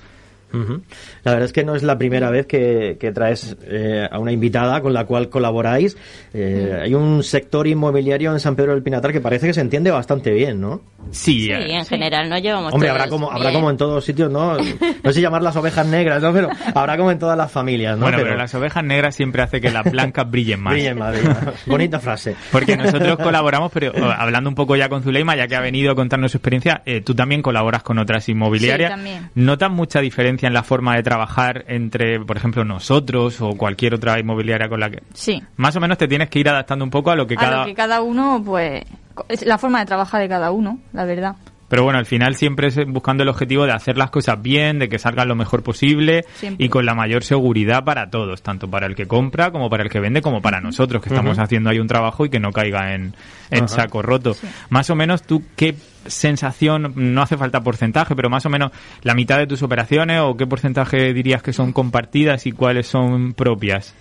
Ujú. 0.53 0.81
La 1.23 1.31
verdad 1.33 1.45
es 1.45 1.53
que 1.53 1.63
no 1.63 1.75
es 1.75 1.83
la 1.83 1.97
primera 1.97 2.29
vez 2.29 2.45
que, 2.45 2.97
que 2.99 3.11
traes 3.11 3.55
eh, 3.63 4.07
a 4.09 4.19
una 4.19 4.31
invitada 4.31 4.81
con 4.81 4.93
la 4.93 5.05
cual 5.05 5.29
colaboráis. 5.29 5.95
Eh, 6.33 6.79
Hay 6.83 6.93
un 6.93 7.23
sector 7.23 7.67
inmobiliario 7.67 8.31
en 8.31 8.39
San 8.39 8.55
Pedro 8.55 8.73
del 8.73 8.83
Pinatar 8.83 9.11
que 9.11 9.21
parece 9.21 9.47
que 9.47 9.53
se 9.53 9.61
entiende 9.61 9.91
bastante 9.91 10.31
bien, 10.31 10.59
¿no? 10.61 10.81
Sí, 11.11 11.29
Sí, 11.45 11.51
eh, 11.51 11.75
en 11.77 11.85
general 11.85 12.29
nos 12.29 12.41
llevamos 12.41 12.73
Hombre, 12.73 12.89
todos 12.89 12.99
habrá 13.01 13.09
como, 13.09 13.31
habrá 13.31 13.49
bien. 13.49 13.53
como 13.61 13.69
en 13.69 13.77
todos 13.77 14.03
sitios, 14.05 14.31
¿no? 14.31 14.57
No 15.03 15.11
sé 15.13 15.21
llamar 15.21 15.41
las 15.41 15.55
ovejas 15.55 15.85
negras, 15.87 16.21
¿no? 16.21 16.33
Pero 16.33 16.49
habrá 16.75 16.97
como 16.97 17.11
en 17.11 17.19
todas 17.19 17.37
las 17.37 17.51
familias, 17.51 17.97
¿no? 17.97 18.03
bueno, 18.03 18.17
pero, 18.21 18.35
las 18.35 18.53
ovejas 18.55 18.83
negras 18.83 19.15
siempre 19.15 19.41
hace 19.41 19.61
que 19.61 19.71
las 19.71 19.89
blancas 19.89 20.29
brillen 20.29 20.59
más. 20.61 20.73
Brillen 20.73 20.97
más. 20.97 21.15
Bonita 21.65 21.99
frase. 21.99 22.35
Porque 22.51 22.75
nosotros 22.77 23.17
colaboramos, 23.23 23.71
pero 23.71 23.93
eh, 23.95 24.15
hablando 24.17 24.49
un 24.49 24.55
poco 24.55 24.75
ya 24.75 24.89
con 24.89 25.03
Zuleima, 25.03 25.35
ya 25.35 25.47
que 25.47 25.55
ha 25.55 25.61
venido 25.61 25.91
a 25.91 25.95
contarnos 25.95 26.31
su 26.31 26.37
experiencia, 26.37 26.81
eh, 26.85 27.01
tú 27.01 27.13
también 27.15 27.41
colaboras 27.41 27.83
con 27.83 27.97
otras 27.99 28.27
inmobiliarias. 28.29 28.89
Sí, 28.91 28.95
también. 28.95 29.29
¿Notan 29.35 29.71
mucha 29.73 29.99
diferencia 30.01 30.38
en 30.47 30.53
la 30.53 30.63
forma 30.63 30.95
de 30.95 31.03
trabajar 31.03 31.65
entre, 31.67 32.19
por 32.19 32.37
ejemplo, 32.37 32.63
nosotros 32.63 33.41
o 33.41 33.55
cualquier 33.55 33.95
otra 33.95 34.19
inmobiliaria 34.19 34.69
con 34.69 34.79
la 34.79 34.89
que... 34.89 35.03
Sí. 35.13 35.41
Más 35.57 35.75
o 35.75 35.79
menos 35.79 35.97
te 35.97 36.07
tienes 36.07 36.29
que 36.29 36.39
ir 36.39 36.49
adaptando 36.49 36.83
un 36.85 36.91
poco 36.91 37.11
a 37.11 37.15
lo 37.15 37.27
que 37.27 37.35
A 37.35 37.37
cada... 37.37 37.57
lo 37.59 37.65
que 37.65 37.75
cada 37.75 38.01
uno, 38.01 38.41
pues, 38.45 38.83
es 39.27 39.45
la 39.45 39.57
forma 39.57 39.79
de 39.79 39.85
trabajar 39.85 40.21
de 40.21 40.29
cada 40.29 40.51
uno, 40.51 40.79
la 40.93 41.05
verdad. 41.05 41.35
Pero 41.69 41.83
bueno, 41.83 41.99
al 41.99 42.05
final 42.05 42.35
siempre 42.35 42.67
es 42.67 42.77
buscando 42.87 43.23
el 43.23 43.29
objetivo 43.29 43.65
de 43.65 43.71
hacer 43.71 43.97
las 43.97 44.09
cosas 44.09 44.41
bien, 44.41 44.79
de 44.79 44.89
que 44.89 44.99
salgan 44.99 45.27
lo 45.27 45.35
mejor 45.35 45.63
posible 45.63 46.25
Siempre. 46.33 46.65
y 46.65 46.69
con 46.69 46.85
la 46.85 46.95
mayor 46.95 47.23
seguridad 47.23 47.83
para 47.83 48.09
todos, 48.09 48.41
tanto 48.41 48.69
para 48.69 48.87
el 48.87 48.95
que 48.95 49.07
compra 49.07 49.51
como 49.51 49.69
para 49.69 49.83
el 49.83 49.89
que 49.89 49.99
vende, 49.99 50.21
como 50.21 50.41
para 50.41 50.59
nosotros, 50.59 51.01
que 51.01 51.09
estamos 51.09 51.39
haciendo 51.39 51.69
ahí 51.69 51.79
un 51.79 51.87
trabajo 51.87 52.25
y 52.25 52.29
que 52.29 52.39
no 52.39 52.51
caiga 52.51 52.95
en, 52.95 53.15
en 53.51 53.67
saco 53.69 54.01
roto. 54.01 54.35
Más 54.69 54.89
o 54.89 54.95
menos, 54.95 55.23
¿tú 55.23 55.43
qué 55.55 55.75
sensación, 56.05 56.93
no 56.95 57.21
hace 57.21 57.37
falta 57.37 57.61
porcentaje, 57.61 58.15
pero 58.15 58.29
más 58.29 58.45
o 58.45 58.49
menos 58.49 58.71
la 59.03 59.13
mitad 59.13 59.37
de 59.37 59.47
tus 59.47 59.61
operaciones 59.63 60.21
o 60.21 60.35
qué 60.35 60.47
porcentaje 60.47 61.13
dirías 61.13 61.43
que 61.43 61.53
son 61.53 61.71
compartidas 61.71 62.45
y 62.45 62.51
cuáles 62.51 62.87
son 62.87 63.33
propias? 63.33 63.93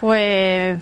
Pues, 0.00 0.78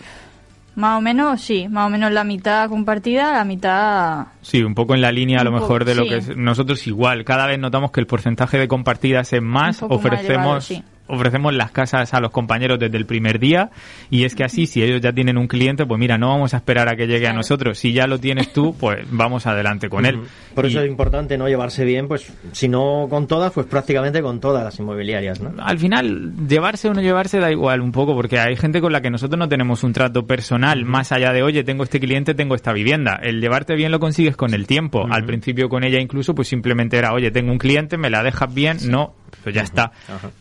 más 0.74 0.98
o 0.98 1.00
menos, 1.00 1.40
sí, 1.40 1.68
más 1.68 1.86
o 1.86 1.90
menos 1.90 2.12
la 2.12 2.24
mitad 2.24 2.68
compartida, 2.68 3.32
la 3.32 3.44
mitad... 3.44 4.26
Sí, 4.40 4.62
un 4.62 4.74
poco 4.74 4.94
en 4.94 5.00
la 5.00 5.12
línea 5.12 5.40
a 5.40 5.44
lo 5.44 5.52
mejor 5.52 5.84
de 5.84 5.94
lo 5.94 6.04
sí. 6.04 6.08
que 6.08 6.16
es 6.16 6.36
nosotros 6.36 6.86
igual. 6.86 7.24
Cada 7.24 7.46
vez 7.46 7.58
notamos 7.58 7.90
que 7.90 8.00
el 8.00 8.06
porcentaje 8.06 8.58
de 8.58 8.68
compartidas 8.68 9.32
es 9.32 9.42
más. 9.42 9.82
Ofrecemos 9.82 10.24
elevado, 10.24 10.60
sí. 10.60 10.82
Ofrecemos 11.12 11.54
las 11.54 11.70
casas 11.70 12.14
a 12.14 12.20
los 12.20 12.30
compañeros 12.30 12.78
desde 12.78 12.96
el 12.96 13.06
primer 13.06 13.38
día 13.38 13.70
y 14.10 14.24
es 14.24 14.34
que 14.34 14.44
así 14.44 14.66
si 14.66 14.82
ellos 14.82 15.00
ya 15.00 15.12
tienen 15.12 15.36
un 15.36 15.46
cliente, 15.46 15.86
pues 15.86 15.98
mira, 15.98 16.18
no 16.18 16.28
vamos 16.28 16.54
a 16.54 16.56
esperar 16.58 16.88
a 16.88 16.96
que 16.96 17.06
llegue 17.06 17.28
a 17.28 17.32
nosotros. 17.32 17.78
Si 17.78 17.92
ya 17.92 18.06
lo 18.06 18.18
tienes 18.18 18.52
tú, 18.52 18.74
pues 18.78 19.06
vamos 19.10 19.46
adelante 19.46 19.88
con 19.88 20.06
él. 20.06 20.20
Por 20.54 20.66
eso 20.66 20.80
Y 20.80 20.84
es 20.84 20.90
importante 20.90 21.36
no 21.36 21.48
llevarse 21.48 21.84
bien, 21.84 22.08
pues 22.08 22.32
si 22.52 22.68
no 22.68 23.06
con 23.08 23.26
todas, 23.26 23.52
pues 23.52 23.66
prácticamente 23.66 24.22
con 24.22 24.40
todas 24.40 24.64
las 24.64 24.78
inmobiliarias, 24.78 25.40
¿no? 25.40 25.52
al 25.62 25.78
final, 25.78 26.32
llevarse 26.48 26.88
o 26.88 26.94
no 26.94 27.00
llevarse 27.00 27.38
da 27.38 27.50
igual 27.50 27.80
un 27.80 27.92
poco, 27.92 28.14
porque 28.14 28.38
hay 28.38 28.56
gente 28.56 28.80
con 28.80 28.92
la 28.92 29.00
que 29.00 29.10
nosotros 29.10 29.38
no 29.38 29.48
tenemos 29.48 29.82
un 29.84 29.92
trato 29.92 30.26
personal, 30.26 30.84
más 30.84 31.12
allá 31.12 31.32
de, 31.32 31.42
oye, 31.42 31.64
tengo 31.64 31.84
este 31.84 32.00
cliente, 32.00 32.34
tengo 32.34 32.54
esta 32.54 32.72
vivienda. 32.72 33.18
El 33.22 33.40
llevarte 33.40 33.74
bien 33.74 33.92
lo 33.92 34.00
consigues 34.00 34.36
con 34.36 34.54
el 34.54 34.66
tiempo. 34.66 35.06
Al 35.10 35.24
principio 35.24 35.68
con 35.68 35.84
ella 35.84 36.00
incluso, 36.00 36.34
pues 36.34 36.48
simplemente 36.48 36.96
era, 36.96 37.12
oye, 37.12 37.30
tengo 37.30 37.52
un 37.52 37.58
cliente, 37.58 37.96
me 37.98 38.10
la 38.10 38.22
dejas 38.22 38.52
bien, 38.52 38.78
no, 38.88 39.14
pues 39.42 39.54
ya 39.54 39.62
está. 39.62 39.92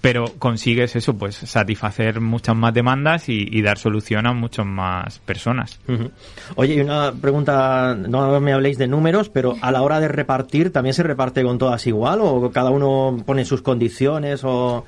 Pero 0.02 0.26
con 0.38 0.58
consigues 0.62 0.96
eso, 0.96 1.18
pues 1.18 1.36
satisfacer 1.38 2.22
muchas 2.22 2.56
más 2.56 2.72
demandas 2.72 3.28
y, 3.30 3.48
y 3.52 3.64
dar 3.64 3.80
solución 3.80 4.28
a 4.28 4.34
muchas 4.34 4.64
más 4.66 5.18
personas. 5.18 5.80
Ujú. 5.88 6.12
Oye, 6.56 6.76
y 6.76 6.80
una 6.82 7.12
pregunta, 7.20 7.96
no 7.96 8.40
me 8.40 8.54
habléis 8.54 8.78
de 8.78 8.88
números, 8.88 9.30
pero 9.30 9.56
a 9.60 9.72
la 9.72 9.82
hora 9.82 10.00
de 10.00 10.08
repartir, 10.08 10.72
¿también 10.72 10.94
se 10.94 11.02
reparte 11.02 11.42
con 11.44 11.58
todas 11.58 11.88
igual 11.88 12.20
o 12.22 12.52
cada 12.52 12.70
uno 12.70 13.18
pone 13.26 13.44
sus 13.44 13.64
condiciones 13.64 14.42
o...? 14.44 14.86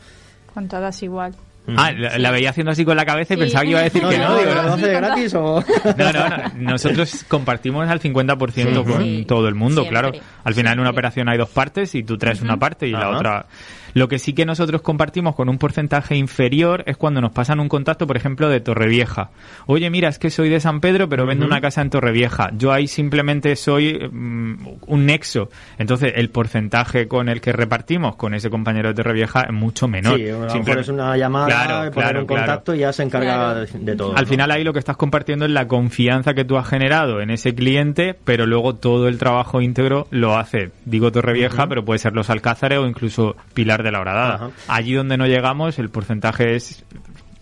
Con 0.54 0.68
todas 0.68 1.02
igual. 1.02 1.34
Ah, 1.78 1.92
la, 1.92 2.20
la 2.20 2.30
veía 2.32 2.50
haciendo 2.52 2.72
así 2.74 2.84
con 2.86 2.96
la 2.98 3.06
cabeza 3.06 3.34
y 3.34 3.38
Sí. 3.38 3.42
pensaba 3.44 3.64
que 3.64 3.70
iba 3.72 3.80
a 3.80 3.84
decir 3.84 4.02
que 4.04 4.18
no. 4.20 4.38
digo, 4.38 4.54
¿lo 4.54 4.64
no. 4.64 4.74
hace 4.74 4.88
de 4.88 4.94
gratis 4.94 5.34
o...? 5.34 5.64
No, 5.98 6.12
no, 6.14 6.28
no. 6.30 6.38
Nosotros 6.74 7.26
compartimos 7.28 7.90
al 7.90 8.00
50% 8.00 8.84
con 8.86 9.02
Sí. 9.02 9.26
todo 9.28 9.48
el 9.48 9.56
mundo, 9.56 9.82
Siempre. 9.82 10.12
claro. 10.12 10.26
Al 10.44 10.54
final 10.54 10.74
en 10.74 10.80
una 10.82 10.92
operación 10.92 11.30
hay 11.30 11.38
dos 11.40 11.50
partes 11.50 11.96
y 11.96 12.04
tú 12.04 12.16
traes 12.18 12.42
una 12.42 12.58
parte 12.58 12.86
y 12.88 12.92
la 12.92 13.08
Ajá. 13.08 13.10
otra. 13.18 13.46
Lo 13.94 14.08
que 14.08 14.20
sí 14.20 14.34
que 14.34 14.46
nosotros 14.46 14.82
compartimos 14.82 15.36
con 15.36 15.50
un 15.50 15.58
porcentaje 15.58 16.16
inferior 16.16 16.84
es 16.88 16.98
cuando 16.98 17.22
nos 17.22 17.32
pasan 17.32 17.60
un 17.60 17.70
contacto, 17.70 18.08
por 18.08 18.18
ejemplo, 18.18 18.50
de 18.50 18.60
Torrevieja. 18.60 19.30
Oye, 19.68 19.90
mira, 19.90 20.10
es 20.10 20.20
que 20.20 20.30
soy 20.30 20.50
de 20.50 20.60
San 20.60 20.80
Pedro, 20.82 21.08
pero 21.10 21.26
vendo 21.26 21.46
una 21.46 21.62
casa 21.62 21.82
en 21.82 21.90
Torrevieja. 21.90 22.50
Yo 22.58 22.72
ahí 22.72 22.88
simplemente 22.88 23.56
soy 23.56 24.10
mm, 24.12 24.68
un 24.88 25.06
nexo. 25.06 25.50
Entonces, 25.78 26.14
el 26.16 26.30
porcentaje 26.30 27.08
con 27.08 27.30
el 27.30 27.42
que 27.42 27.52
repartimos 27.54 28.16
con 28.16 28.34
ese 28.34 28.50
compañero 28.50 28.90
de 28.90 28.96
Torrevieja 28.96 29.42
es 29.44 29.54
mucho 29.54 29.88
menor. 29.88 30.18
Sí, 30.18 30.24
a 30.28 30.32
lo 30.34 30.40
mejor 30.40 30.52
Simplemente- 30.52 30.82
es 30.82 30.90
una 30.90 31.18
llamada, 31.18 31.46
Claro, 31.48 31.74
poner 31.74 31.92
claro, 31.92 32.20
un 32.22 32.26
claro. 32.26 32.42
contacto 32.46 32.76
y 32.76 32.80
ya 32.80 32.94
se 32.94 33.04
encarga 33.04 33.34
Claro. 33.36 33.60
de, 33.62 33.68
de 33.80 33.96
todo. 33.96 34.16
Al 34.18 34.24
¿no? 34.24 34.30
final 34.30 34.52
ahí 34.52 34.64
lo 34.64 34.74
que 34.74 34.80
estás 34.80 34.98
compartiendo 34.98 35.46
es 35.46 35.52
la 35.52 35.68
confianza 35.68 36.34
que 36.34 36.46
tú 36.46 36.58
has 36.58 36.68
generado 36.68 37.22
en 37.22 37.30
ese 37.30 37.54
cliente, 37.54 38.16
pero 38.24 38.46
luego 38.46 38.76
todo 38.76 39.08
el 39.08 39.18
trabajo 39.18 39.62
íntegro 39.62 40.08
lo 40.10 40.36
hace, 40.38 40.72
digo 40.86 41.12
Torrevieja, 41.12 41.68
pero 41.68 41.86
puede 41.86 42.00
ser 42.00 42.14
Los 42.14 42.30
Alcázares 42.30 42.80
o 42.80 42.88
incluso 42.88 43.36
Pilar 43.54 43.83
de 43.84 43.92
la 43.92 44.00
Horadada. 44.00 44.36
Ajá. 44.36 44.50
Allí 44.68 44.94
donde 44.94 45.18
no 45.18 45.28
llegamos 45.28 45.78
el 45.78 45.90
porcentaje 45.90 46.56
es, 46.56 46.84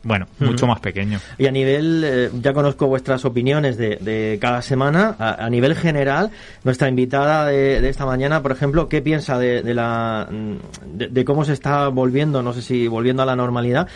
bueno, 0.03 0.25
mucho 0.39 0.65
más 0.65 0.79
pequeño. 0.79 1.19
Y 1.37 1.45
a 1.45 1.51
nivel, 1.51 2.03
eh, 2.03 2.29
ya 2.41 2.53
conozco 2.53 2.87
vuestras 2.87 3.23
opiniones 3.23 3.77
de, 3.77 3.97
de 3.97 4.39
cada 4.41 4.61
semana. 4.61 5.15
A, 5.19 5.45
a 5.45 5.49
nivel 5.49 5.75
general, 5.75 6.31
nuestra 6.63 6.89
invitada 6.89 7.45
de, 7.45 7.81
de 7.81 7.89
esta 7.89 8.05
mañana, 8.05 8.41
por 8.41 8.51
ejemplo, 8.51 8.89
¿qué 8.89 9.01
piensa 9.01 9.37
de, 9.37 9.61
de 9.61 9.73
la, 9.73 10.27
mm, 10.29 10.97
de, 10.97 11.07
de 11.07 11.25
cómo 11.25 11.45
se 11.45 11.53
está 11.53 11.87
volviendo, 11.89 12.41
no 12.41 12.53
sé 12.53 12.63
si 12.63 12.87
volviendo 12.87 13.21
a 13.21 13.27
la 13.27 13.35
normalidad, 13.35 13.87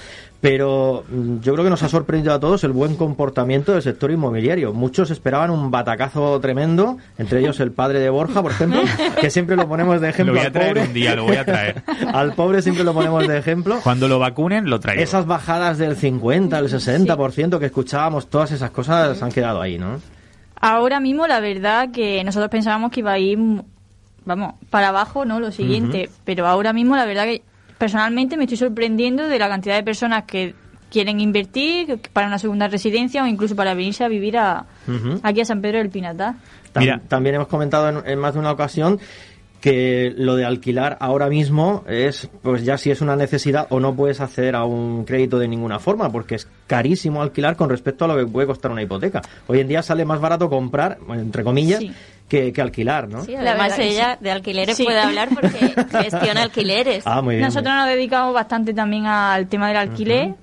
pero 0.45 1.03
mm, 1.09 1.39
yo 1.39 1.53
creo 1.53 1.63
que 1.63 1.71
nos 1.71 1.81
ha 1.81 1.89
sorprendido 1.89 2.31
a 2.31 2.39
todos 2.39 2.63
el 2.63 2.71
buen 2.71 2.95
comportamiento 2.97 3.71
del 3.71 3.81
sector 3.81 4.11
inmobiliario. 4.11 4.73
Muchos 4.73 5.09
esperaban 5.09 5.49
un 5.49 5.71
batacazo 5.71 6.39
tremendo, 6.39 6.99
entre 7.17 7.39
ellos 7.39 7.59
el 7.61 7.71
padre 7.71 7.99
de 7.99 8.11
Borja, 8.11 8.43
por 8.43 8.51
ejemplo, 8.51 8.81
que 9.19 9.31
siempre 9.31 9.55
lo 9.55 9.67
ponemos 9.67 9.99
de 9.99 10.05
Lo 10.05 10.13
ejemplo 10.13 10.33
voy 10.35 10.43
a 10.43 10.45
al 10.45 10.51
traer 10.51 10.73
pobre. 10.75 10.87
un 10.87 10.93
día, 10.93 11.15
lo 11.15 11.23
voy 11.23 11.37
a 11.37 11.45
traer. 11.45 11.81
al 12.13 12.33
pobre 12.33 12.61
siempre 12.61 12.83
lo 12.83 12.93
ponemos 12.93 13.27
de 13.27 13.39
ejemplo. 13.39 13.79
Cuando 13.81 14.07
lo 14.07 14.19
vacunen, 14.19 14.69
lo 14.69 14.79
traigo. 14.79 15.01
Esas 15.01 15.25
bajadas 15.25 15.79
del 15.79 15.95
50, 15.95 16.59
el 16.59 16.69
60% 16.69 17.57
que 17.57 17.65
escuchábamos, 17.65 18.27
todas 18.27 18.51
esas 18.51 18.69
cosas 18.69 19.23
han 19.23 19.31
quedado 19.31 19.63
ahí, 19.63 19.79
¿no? 19.79 19.99
Ahora 20.61 20.99
mismo, 20.99 21.25
la 21.25 21.39
verdad 21.39 21.89
que 21.89 22.23
nosotros 22.23 22.51
pensábamos 22.51 22.91
que 22.91 22.99
iba 22.99 23.13
a 23.13 23.17
ir, 23.17 23.39
vamos, 24.25 24.53
para 24.69 24.89
abajo, 24.89 25.25
¿no? 25.25 25.39
Lo 25.39 25.51
siguiente. 25.51 26.11
Pero 26.23 26.45
ahora 26.45 26.71
mismo, 26.71 26.95
la 26.95 27.05
verdad 27.05 27.23
que 27.23 27.41
personalmente 27.77 28.37
me 28.37 28.43
estoy 28.43 28.57
sorprendiendo 28.57 29.27
de 29.27 29.39
la 29.39 29.49
cantidad 29.49 29.75
de 29.75 29.83
personas 29.83 30.23
que 30.23 30.55
quieren 30.89 31.19
invertir 31.19 31.99
para 32.13 32.27
una 32.27 32.39
segunda 32.39 32.67
residencia 32.67 33.23
o 33.23 33.27
incluso 33.27 33.55
para 33.55 33.73
venirse 33.73 34.03
a 34.03 34.07
vivir 34.07 34.37
a, 34.37 34.65
aquí 35.23 35.41
a 35.41 35.45
San 35.45 35.61
Pedro 35.61 35.79
del 35.79 35.89
Pinatar. 35.89 36.35
Mira. 36.75 37.01
También 37.07 37.35
hemos 37.35 37.47
comentado 37.47 37.89
en, 37.89 38.09
en 38.09 38.19
más 38.19 38.33
de 38.33 38.39
una 38.39 38.51
ocasión 38.51 38.99
que 39.65 40.13
lo 40.15 40.35
de 40.35 40.45
alquilar 40.45 40.95
ahora 40.99 41.27
mismo 41.27 41.83
es, 41.87 42.29
pues 42.43 42.63
ya 42.63 42.77
si 42.77 42.91
es 42.91 43.01
una 43.01 43.15
necesidad 43.15 43.65
o 43.71 43.79
no 43.79 43.95
puedes 43.95 44.21
acceder 44.21 44.55
a 44.55 44.63
un 44.63 45.05
crédito 45.05 45.39
de 45.39 45.47
ninguna 45.47 45.79
forma, 45.79 46.11
porque 46.11 46.35
es 46.35 46.47
carísimo 46.67 47.23
alquilar 47.23 47.55
con 47.55 47.69
respecto 47.69 48.05
a 48.05 48.07
lo 48.07 48.15
que 48.15 48.27
puede 48.27 48.45
costar 48.45 48.69
una 48.69 48.83
hipoteca. 48.83 49.23
Hoy 49.47 49.61
en 49.61 49.67
día 49.67 49.81
sale 49.81 50.05
más 50.05 50.21
barato 50.21 50.49
comprar, 50.49 50.99
entre 51.09 51.43
comillas, 51.43 51.79
Sí. 51.79 51.91
Que, 52.29 52.51
que 52.51 52.61
alquilar, 52.61 53.07
¿no? 53.07 53.23
Sí, 53.23 53.35
además 53.35 53.77
ella 53.77 54.17
de 54.19 54.31
alquileres 54.31 54.75
Sí. 54.77 54.83
puede 54.83 54.99
hablar 54.99 55.29
porque 55.29 55.73
gestiona 55.91 56.41
alquileres. 56.43 57.03
Ah, 57.05 57.21
muy 57.21 57.35
bien. 57.35 57.45
Nosotros 57.45 57.73
nos 57.73 57.87
dedicamos 57.87 58.33
bastante 58.33 58.73
también 58.73 59.05
al 59.05 59.47
tema 59.47 59.67
del 59.67 59.77
alquiler. 59.77 60.33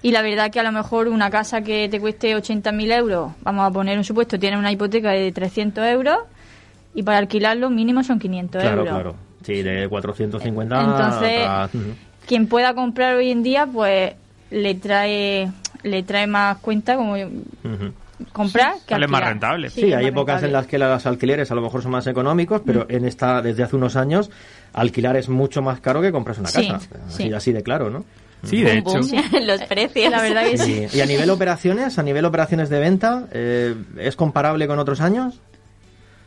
Y 0.00 0.12
la 0.12 0.22
verdad 0.22 0.50
que 0.50 0.60
a 0.60 0.62
lo 0.62 0.70
mejor 0.70 1.08
una 1.08 1.28
casa 1.28 1.62
que 1.62 1.88
te 1.88 1.98
cueste 1.98 2.36
80.000 2.36 2.92
euros, 2.92 3.32
vamos 3.42 3.66
a 3.68 3.70
poner 3.72 3.98
un 3.98 4.04
supuesto, 4.04 4.38
tiene 4.38 4.56
una 4.56 4.70
hipoteca 4.70 5.10
de 5.10 5.32
300 5.32 5.84
euros 5.86 6.18
y 6.94 7.02
para 7.02 7.18
alquilarlo 7.18 7.68
mínimo 7.68 8.04
son 8.04 8.18
500 8.20 8.62
claro, 8.62 8.78
euros. 8.82 8.94
claro. 8.94 9.14
Sí, 9.44 9.62
de 9.62 9.88
450 9.88 10.80
Entonces, 10.80 11.40
a- 11.44 11.68
quien 12.26 12.46
pueda 12.46 12.74
comprar 12.74 13.14
hoy 13.16 13.30
en 13.32 13.42
día, 13.42 13.66
pues 13.66 14.12
le 14.50 14.74
trae 14.76 15.50
le 15.82 16.02
trae 16.04 16.26
más 16.28 16.58
cuenta 16.58 16.94
como 16.96 17.14
Ujú. 17.14 17.92
Comprar 18.32 18.74
que 18.86 18.94
Sale 18.94 19.06
más 19.06 19.20
alquilar. 19.20 19.32
rentable. 19.32 19.70
Sí, 19.70 19.84
hay 19.92 20.04
más 20.04 20.12
épocas 20.12 20.42
en 20.42 20.52
las 20.52 20.66
que 20.66 20.78
los 20.78 21.06
alquileres 21.06 21.50
a 21.50 21.54
lo 21.54 21.62
mejor 21.62 21.82
son 21.82 21.92
más 21.92 22.06
económicos, 22.06 22.62
pero 22.64 22.86
en 22.88 23.04
esta, 23.04 23.40
desde 23.42 23.62
hace 23.62 23.76
unos 23.76 23.96
años, 23.96 24.30
alquilar 24.72 25.16
es 25.16 25.28
mucho 25.28 25.62
más 25.62 25.80
caro 25.80 26.00
que 26.02 26.10
comprarse 26.12 26.40
una 26.40 26.50
Sí, 26.50 26.68
casa. 26.68 26.88
Así, 27.06 27.24
sí. 27.24 27.32
así 27.32 27.52
de 27.52 27.62
claro, 27.62 27.90
¿no? 27.90 28.04
Sí, 28.44 28.62
de 28.62 28.80
Boom, 28.80 28.98
hecho. 28.98 29.08
boom, 29.32 29.46
los 29.46 29.62
precios. 29.64 30.10
La 30.10 30.22
verdad 30.22 30.44
que 30.44 30.58
sí. 30.58 30.86
Y, 30.92 30.98
y 30.98 31.00
a 31.00 31.06
nivel 31.06 31.28
operaciones, 31.30 31.98
a 31.98 32.02
nivel 32.04 32.24
operaciones 32.24 32.68
de 32.68 32.78
venta, 32.78 33.26
eh, 33.32 33.74
¿es 33.98 34.14
comparable 34.14 34.66
con 34.68 34.78
otros 34.78 35.00
años? 35.00 35.40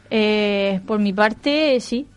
Eh, 0.09 0.81
por 0.85 0.99
mi 0.99 1.13
parte, 1.13 1.79
sí. 1.79 2.07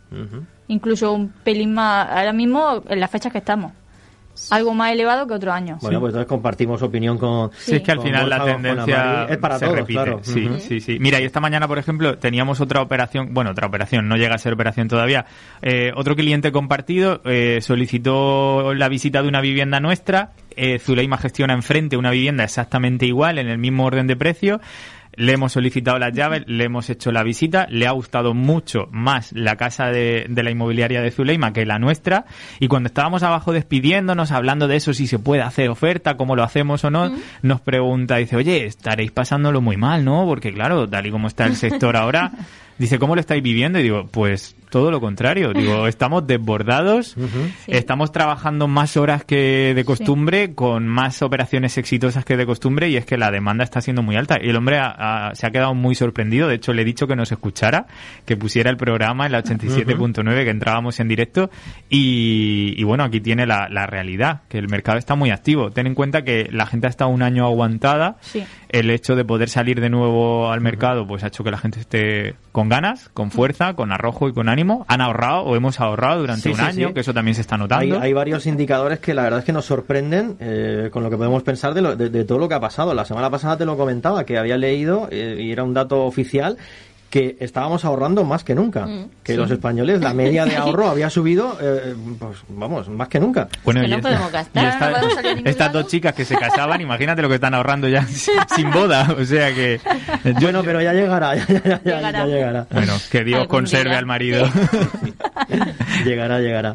Incluso 0.68 1.12
un 1.12 1.28
pelín 1.28 1.74
más, 1.74 2.08
ahora 2.10 2.32
mismo, 2.32 2.82
en 2.88 2.98
las 3.00 3.10
fechas 3.10 3.30
que 3.32 3.38
estamos. 3.38 3.72
Algo 4.50 4.74
más 4.74 4.92
elevado 4.92 5.26
que 5.26 5.34
otros 5.34 5.54
años. 5.54 5.78
Bueno, 5.80 6.00
pues 6.00 6.10
entonces 6.10 6.28
compartimos 6.28 6.82
opinión 6.82 7.18
con... 7.18 7.50
Sí, 7.56 7.76
es 7.76 7.82
que 7.82 7.92
al 7.92 8.00
final 8.00 8.28
la 8.28 8.44
tendencia 8.44 9.26
es 9.28 9.38
para 9.38 9.58
se 9.58 9.64
todos, 9.64 9.78
repite. 9.78 9.92
claro. 9.94 10.20
Sí, 10.22 10.48
sí, 10.58 10.80
sí. 10.80 10.98
Mira, 10.98 11.20
y 11.20 11.24
esta 11.24 11.40
mañana, 11.40 11.68
por 11.68 11.78
ejemplo, 11.78 12.18
teníamos 12.18 12.60
otra 12.60 12.82
operación, 12.82 13.32
bueno, 13.32 13.52
otra 13.52 13.66
operación, 13.66 14.08
no 14.08 14.16
llega 14.16 14.34
a 14.34 14.38
ser 14.38 14.52
operación 14.52 14.88
todavía. 14.88 15.26
Eh, 15.62 15.92
otro 15.94 16.16
cliente 16.16 16.52
compartido 16.52 17.20
eh, 17.24 17.60
solicitó 17.60 18.74
la 18.74 18.88
visita 18.88 19.22
de 19.22 19.28
una 19.28 19.40
vivienda 19.40 19.80
nuestra. 19.80 20.32
Eh, 20.56 20.78
Zuleima 20.78 21.16
gestiona 21.18 21.52
enfrente 21.54 21.96
una 21.96 22.10
vivienda 22.10 22.44
exactamente 22.44 23.06
igual, 23.06 23.38
en 23.38 23.48
el 23.48 23.58
mismo 23.58 23.84
orden 23.84 24.06
de 24.06 24.16
precio. 24.16 24.60
Le 25.16 25.32
hemos 25.32 25.52
solicitado 25.52 25.98
las 25.98 26.12
llaves, 26.12 26.44
le 26.46 26.64
hemos 26.64 26.90
hecho 26.90 27.12
la 27.12 27.22
visita, 27.22 27.66
le 27.70 27.86
ha 27.86 27.92
gustado 27.92 28.34
mucho 28.34 28.88
más 28.90 29.32
la 29.32 29.56
casa 29.56 29.86
de, 29.86 30.26
de 30.28 30.42
la 30.42 30.50
inmobiliaria 30.50 31.02
de 31.02 31.10
Zuleima 31.10 31.52
que 31.52 31.66
la 31.66 31.78
nuestra. 31.78 32.26
Y 32.60 32.68
cuando 32.68 32.88
estábamos 32.88 33.22
abajo 33.22 33.52
despidiéndonos, 33.52 34.32
hablando 34.32 34.68
de 34.68 34.76
eso, 34.76 34.94
si 34.94 35.06
se 35.06 35.18
puede 35.18 35.42
hacer 35.42 35.68
oferta, 35.68 36.16
cómo 36.16 36.36
lo 36.36 36.42
hacemos 36.42 36.84
o 36.84 36.90
no, 36.90 37.12
nos 37.42 37.60
pregunta, 37.60 38.16
dice, 38.16 38.36
oye, 38.36 38.66
estaréis 38.66 39.12
pasándolo 39.12 39.60
muy 39.60 39.76
mal, 39.76 40.04
¿no? 40.04 40.24
Porque 40.26 40.52
claro, 40.52 40.88
tal 40.88 41.06
y 41.06 41.10
como 41.10 41.28
está 41.28 41.46
el 41.46 41.56
sector 41.56 41.96
ahora, 41.96 42.32
dice, 42.78 42.98
¿cómo 42.98 43.14
lo 43.14 43.20
estáis 43.20 43.42
viviendo? 43.42 43.78
Y 43.78 43.82
digo, 43.84 44.06
pues 44.10 44.56
todo 44.70 44.90
lo 44.90 45.00
contrario. 45.00 45.52
Digo, 45.52 45.86
estamos 45.88 46.26
desbordados, 46.26 47.16
estamos 47.68 48.10
trabajando 48.10 48.66
más 48.66 48.96
horas 48.96 49.24
que 49.24 49.72
de 49.74 49.84
costumbre, 49.84 50.54
con 50.54 50.88
más 50.88 51.22
operaciones 51.22 51.78
exitosas 51.78 52.24
que 52.24 52.36
de 52.36 52.44
costumbre, 52.46 52.88
y 52.88 52.96
es 52.96 53.06
que 53.06 53.16
la 53.16 53.30
demanda 53.30 53.62
está 53.62 53.80
siendo 53.80 54.02
muy 54.02 54.16
alta. 54.16 54.38
Y 54.42 54.48
el 54.50 54.56
hombre 54.56 54.78
ha- 54.78 55.28
ha- 55.28 55.34
se 55.34 55.46
ha 55.46 55.50
quedado 55.50 55.74
muy 55.74 55.94
sorprendido. 55.94 56.48
De 56.48 56.56
hecho, 56.56 56.72
le 56.72 56.82
he 56.82 56.84
dicho 56.84 57.06
que 57.06 57.14
nos 57.14 57.30
escuchara, 57.30 57.86
que 58.24 58.36
pusiera 58.36 58.68
el 58.70 58.76
programa 58.76 59.26
en 59.26 59.32
la 59.32 59.42
87.9, 59.44 60.44
que 60.44 60.50
entrábamos 60.50 60.98
en 60.98 61.06
directo. 61.08 61.50
Y, 61.88 62.74
y 62.76 62.82
bueno, 62.82 63.04
aquí 63.04 63.20
tiene 63.20 63.46
la, 63.46 63.68
la 63.70 63.86
realidad, 63.86 64.42
que 64.48 64.58
el 64.58 64.68
mercado 64.68 64.98
está 64.98 65.14
muy 65.14 65.30
activo. 65.30 65.70
Ten 65.70 65.86
en 65.86 65.94
cuenta 65.94 66.22
que 66.24 66.48
la 66.50 66.66
gente 66.66 66.88
ha 66.88 66.90
estado 66.90 67.10
un 67.10 67.22
año 67.22 67.44
aguantada. 67.44 68.16
Sí. 68.20 68.42
El 68.68 68.90
hecho 68.90 69.14
de 69.14 69.24
poder 69.24 69.48
salir 69.48 69.80
de 69.80 69.88
nuevo 69.90 70.50
al 70.50 70.60
mercado, 70.60 71.06
pues 71.06 71.22
ha 71.22 71.28
hecho 71.28 71.44
que 71.44 71.52
la 71.52 71.58
gente 71.58 71.78
esté 71.78 72.34
con 72.50 72.63
ganas, 72.68 73.08
con 73.14 73.30
fuerza, 73.30 73.74
con 73.74 73.92
arrojo 73.92 74.28
y 74.28 74.32
con 74.32 74.48
ánimo. 74.48 74.84
Han 74.88 75.00
ahorrado 75.00 75.42
o 75.42 75.56
hemos 75.56 75.80
ahorrado 75.80 76.20
durante 76.20 76.42
Sí, 76.42 76.48
un 76.50 76.56
sí, 76.56 76.62
año, 76.62 76.88
sí. 76.88 76.94
que 76.94 77.00
eso 77.00 77.14
también 77.14 77.34
se 77.34 77.40
está 77.40 77.54
Hay, 77.56 77.60
notando. 77.60 78.00
hay 78.00 78.12
varios 78.12 78.46
indicadores 78.46 78.98
que 78.98 79.14
la 79.14 79.22
verdad 79.22 79.40
es 79.40 79.44
que 79.44 79.52
nos 79.52 79.64
sorprenden 79.64 80.36
eh, 80.40 80.88
con 80.92 81.02
lo 81.02 81.10
que 81.10 81.16
podemos 81.16 81.42
pensar 81.42 81.74
de, 81.74 81.82
lo- 81.82 81.96
de- 81.96 82.10
de 82.10 82.24
todo 82.24 82.38
lo 82.38 82.48
que 82.48 82.54
ha 82.54 82.60
pasado. 82.60 82.94
La 82.94 83.04
semana 83.04 83.30
pasada 83.30 83.56
te 83.56 83.64
lo 83.64 83.76
comentaba, 83.76 84.24
que 84.24 84.38
había 84.38 84.56
leído, 84.56 85.08
eh, 85.10 85.36
y 85.40 85.52
era 85.52 85.62
un 85.64 85.74
dato 85.74 86.04
oficial, 86.04 86.56
que 87.14 87.36
estábamos 87.38 87.84
ahorrando 87.84 88.24
más 88.24 88.42
que 88.42 88.56
nunca. 88.56 88.86
Mm, 88.86 89.08
que 89.22 89.36
los 89.36 89.48
españoles, 89.48 90.00
la 90.00 90.12
media 90.12 90.44
de 90.46 90.56
ahorro 90.56 90.88
había 90.88 91.08
subido, 91.10 91.56
eh, 91.62 91.94
pues 92.18 92.38
vamos, 92.48 92.88
más 92.88 93.06
que 93.06 93.20
nunca. 93.20 93.46
Bueno, 93.64 93.82
que 93.82 93.86
y 93.86 93.90
no 93.90 93.96
esta- 93.98 94.08
podemos 94.08 94.32
gastar, 94.32 94.62
y 94.64 94.66
no 94.66 94.72
esta- 94.72 94.90
podemos 94.90 95.14
salir 95.14 95.30
a 95.30 95.34
ningún 95.36 95.48
estas 95.48 95.66
lado. 95.68 95.78
dos 95.82 95.90
chicas 95.92 96.12
que 96.12 96.24
se 96.24 96.34
casaban, 96.36 96.80
imagínate 96.88 97.22
lo 97.22 97.28
que 97.28 97.36
están 97.36 97.54
ahorrando 97.54 97.86
ya 97.86 98.04
sin 98.04 98.68
boda. 98.72 99.14
O 99.16 99.24
sea 99.24 99.54
que. 99.54 99.78
yo- 100.24 100.32
Bueno, 100.40 100.62
pero 100.64 100.82
ya 100.82 100.92
llegará, 100.92 101.36
ya, 101.36 101.46
ya- 101.46 101.62
ya- 101.62 101.80
ya 101.84 101.96
Llegará. 102.00 102.26
llegará. 102.26 102.66
Bueno, 102.72 102.94
que 103.12 103.22
Dios 103.22 103.46
conserve 103.46 103.90
día. 103.90 103.98
al 104.00 104.06
marido. 104.06 104.48
Llegará, 106.04 106.40
llegará. 106.40 106.74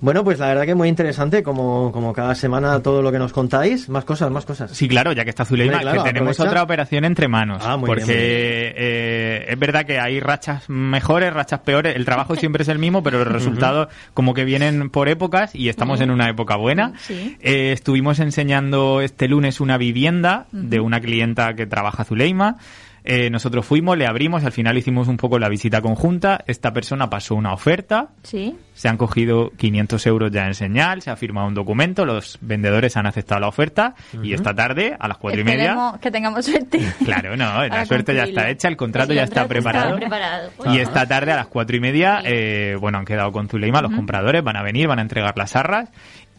Bueno, 0.00 0.24
pues 0.24 0.38
la 0.38 0.46
verdad 0.48 0.64
que 0.64 0.74
muy 0.74 0.88
interesante, 0.88 1.42
como, 1.42 1.90
como 1.92 2.12
cada 2.12 2.34
semana 2.34 2.80
todo 2.80 3.02
lo 3.02 3.10
que 3.12 3.18
nos 3.18 3.32
contáis. 3.32 3.88
Más 3.88 4.04
cosas, 4.04 4.30
más 4.30 4.44
cosas. 4.44 4.70
Sí, 4.72 4.88
claro, 4.88 5.12
ya 5.12 5.24
que 5.24 5.30
está 5.30 5.44
Zuleima, 5.44 5.74
Hombre, 5.74 5.82
claro, 5.90 6.02
que 6.04 6.08
tenemos 6.10 6.36
aprovecha. 6.36 6.50
otra 6.50 6.62
operación 6.62 7.04
entre 7.04 7.28
manos. 7.28 7.62
Ah, 7.64 7.76
muy 7.76 7.86
bien, 7.86 7.98
porque 7.98 8.04
muy 8.04 8.14
bien. 8.14 8.74
eh, 8.76 9.44
es 9.48 9.58
verdad 9.58 9.84
que 9.84 9.98
hay 9.98 10.20
rachas 10.20 10.68
mejores, 10.68 11.32
rachas 11.32 11.60
peores. 11.60 11.96
El 11.96 12.04
trabajo 12.04 12.36
siempre 12.36 12.62
es 12.62 12.68
el 12.68 12.78
mismo, 12.78 13.02
pero 13.02 13.18
los 13.18 13.28
resultados 13.32 13.88
como 14.14 14.34
que 14.34 14.44
vienen 14.44 14.90
por 14.90 15.08
épocas 15.08 15.54
y 15.54 15.68
estamos 15.68 16.00
en 16.00 16.10
una 16.10 16.28
época 16.28 16.56
buena. 16.56 16.92
Sí. 16.98 17.36
Eh, 17.40 17.72
estuvimos 17.72 18.18
enseñando 18.20 19.00
este 19.00 19.28
lunes 19.28 19.60
una 19.60 19.76
vivienda 19.78 20.46
de 20.52 20.80
una 20.80 21.00
clienta 21.00 21.54
que 21.54 21.66
trabaja 21.66 22.04
Zuleima. 22.04 22.56
Eh, 23.04 23.30
nosotros 23.30 23.64
fuimos, 23.64 23.96
le 23.96 24.06
abrimos, 24.06 24.44
al 24.44 24.52
final 24.52 24.76
hicimos 24.76 25.08
un 25.08 25.16
poco 25.16 25.38
la 25.38 25.48
visita 25.48 25.80
conjunta. 25.80 26.44
Esta 26.46 26.72
persona 26.72 27.08
pasó 27.08 27.34
una 27.34 27.52
oferta, 27.52 28.08
Sí. 28.22 28.56
se 28.74 28.88
han 28.88 28.96
cogido 28.96 29.50
500 29.56 30.06
euros 30.06 30.30
ya 30.30 30.46
en 30.46 30.54
señal, 30.54 31.00
se 31.02 31.10
ha 31.10 31.16
firmado 31.16 31.48
un 31.48 31.54
documento, 31.54 32.04
los 32.04 32.38
vendedores 32.40 32.96
han 32.96 33.06
aceptado 33.06 33.40
la 33.40 33.48
oferta 33.48 33.94
y 34.22 34.34
esta 34.34 34.54
tarde 34.54 34.96
a 34.98 35.08
las 35.08 35.16
cuatro 35.18 35.40
y 35.40 35.44
media. 35.44 35.94
Que 36.00 36.10
tengamos 36.10 36.44
suerte. 36.44 36.80
Claro, 37.04 37.36
no, 37.36 37.66
la 37.66 37.84
suerte 37.86 38.14
ya 38.14 38.24
está 38.24 38.48
hecha, 38.50 38.68
el 38.68 38.76
contrato 38.76 39.12
El 39.12 39.16
ya 39.16 39.24
está 39.24 39.46
preparado. 39.48 39.96
preparado. 39.96 40.50
Y 40.72 40.78
esta 40.78 41.06
tarde 41.06 41.32
a 41.32 41.36
las 41.36 41.46
cuatro 41.46 41.76
y 41.76 41.80
media, 41.80 42.20
eh, 42.24 42.76
bueno, 42.80 42.98
han 42.98 43.04
quedado 43.04 43.32
con 43.32 43.48
Zuleima, 43.48 43.80
los 43.82 43.92
compradores 43.92 44.42
van 44.44 44.56
a 44.56 44.62
venir, 44.62 44.86
van 44.88 44.98
a 44.98 45.02
entregar 45.02 45.36
las 45.36 45.56
arras. 45.56 45.88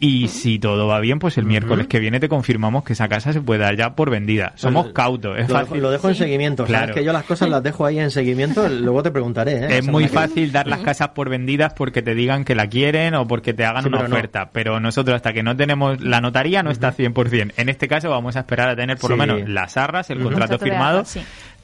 Y 0.04 0.26
si 0.26 0.58
todo 0.58 0.88
va 0.88 0.98
bien, 0.98 1.20
pues 1.20 1.38
el 1.38 1.44
miércoles 1.44 1.86
que 1.86 2.00
viene 2.00 2.18
te 2.18 2.28
confirmamos 2.28 2.82
que 2.82 2.92
esa 2.94 3.06
casa 3.08 3.32
se 3.32 3.40
puede 3.40 3.60
dar 3.60 3.76
ya 3.76 3.94
por 3.94 4.10
vendida. 4.10 4.52
Somos 4.56 4.86
Pues, 4.86 4.94
cautos, 4.94 5.38
es 5.38 5.48
lo, 5.48 5.54
dejo, 5.54 5.66
fácil. 5.68 5.82
lo 5.82 5.90
dejo 5.92 6.08
en 6.08 6.14
seguimiento. 6.16 6.64
Claro. 6.64 6.82
Sabes 6.86 6.96
que 6.96 7.04
yo 7.04 7.12
las 7.12 7.22
cosas 7.22 7.48
las 7.48 7.62
dejo 7.62 7.86
ahí 7.86 8.00
en 8.00 8.10
seguimiento, 8.10 8.68
luego 8.68 9.04
te 9.04 9.12
preguntaré. 9.12 9.58
¿eh? 9.64 9.78
Es 9.78 9.86
muy 9.86 10.08
fácil 10.08 10.50
dar 10.50 10.66
las 10.66 10.80
casas 10.80 11.10
por 11.10 11.28
vendidas 11.28 11.72
porque 11.74 12.02
te 12.02 12.16
digan 12.16 12.44
que 12.44 12.56
la 12.56 12.66
quieren 12.66 13.14
o 13.14 13.28
porque 13.28 13.54
te 13.54 13.64
hagan 13.64 13.84
Sí, 13.84 13.88
una 13.90 13.98
pero 13.98 14.08
no. 14.08 14.16
oferta. 14.16 14.50
Pero 14.52 14.80
nosotros, 14.80 15.14
hasta 15.14 15.32
que 15.32 15.44
no 15.44 15.56
tenemos 15.56 16.00
la 16.00 16.20
notaría, 16.20 16.64
no 16.64 16.72
está 16.72 16.92
100%. 16.92 17.52
En 17.56 17.68
este 17.68 17.86
caso, 17.86 18.10
vamos 18.10 18.34
a 18.34 18.40
esperar 18.40 18.70
a 18.70 18.74
tener 18.74 18.96
por 18.98 19.10
lo 19.12 19.16
menos 19.16 19.48
las 19.48 19.76
arras, 19.76 20.10
el 20.10 20.20
contrato 20.20 20.58
firmado. 20.58 20.96
arras, 20.98 21.08
sí. 21.10 21.20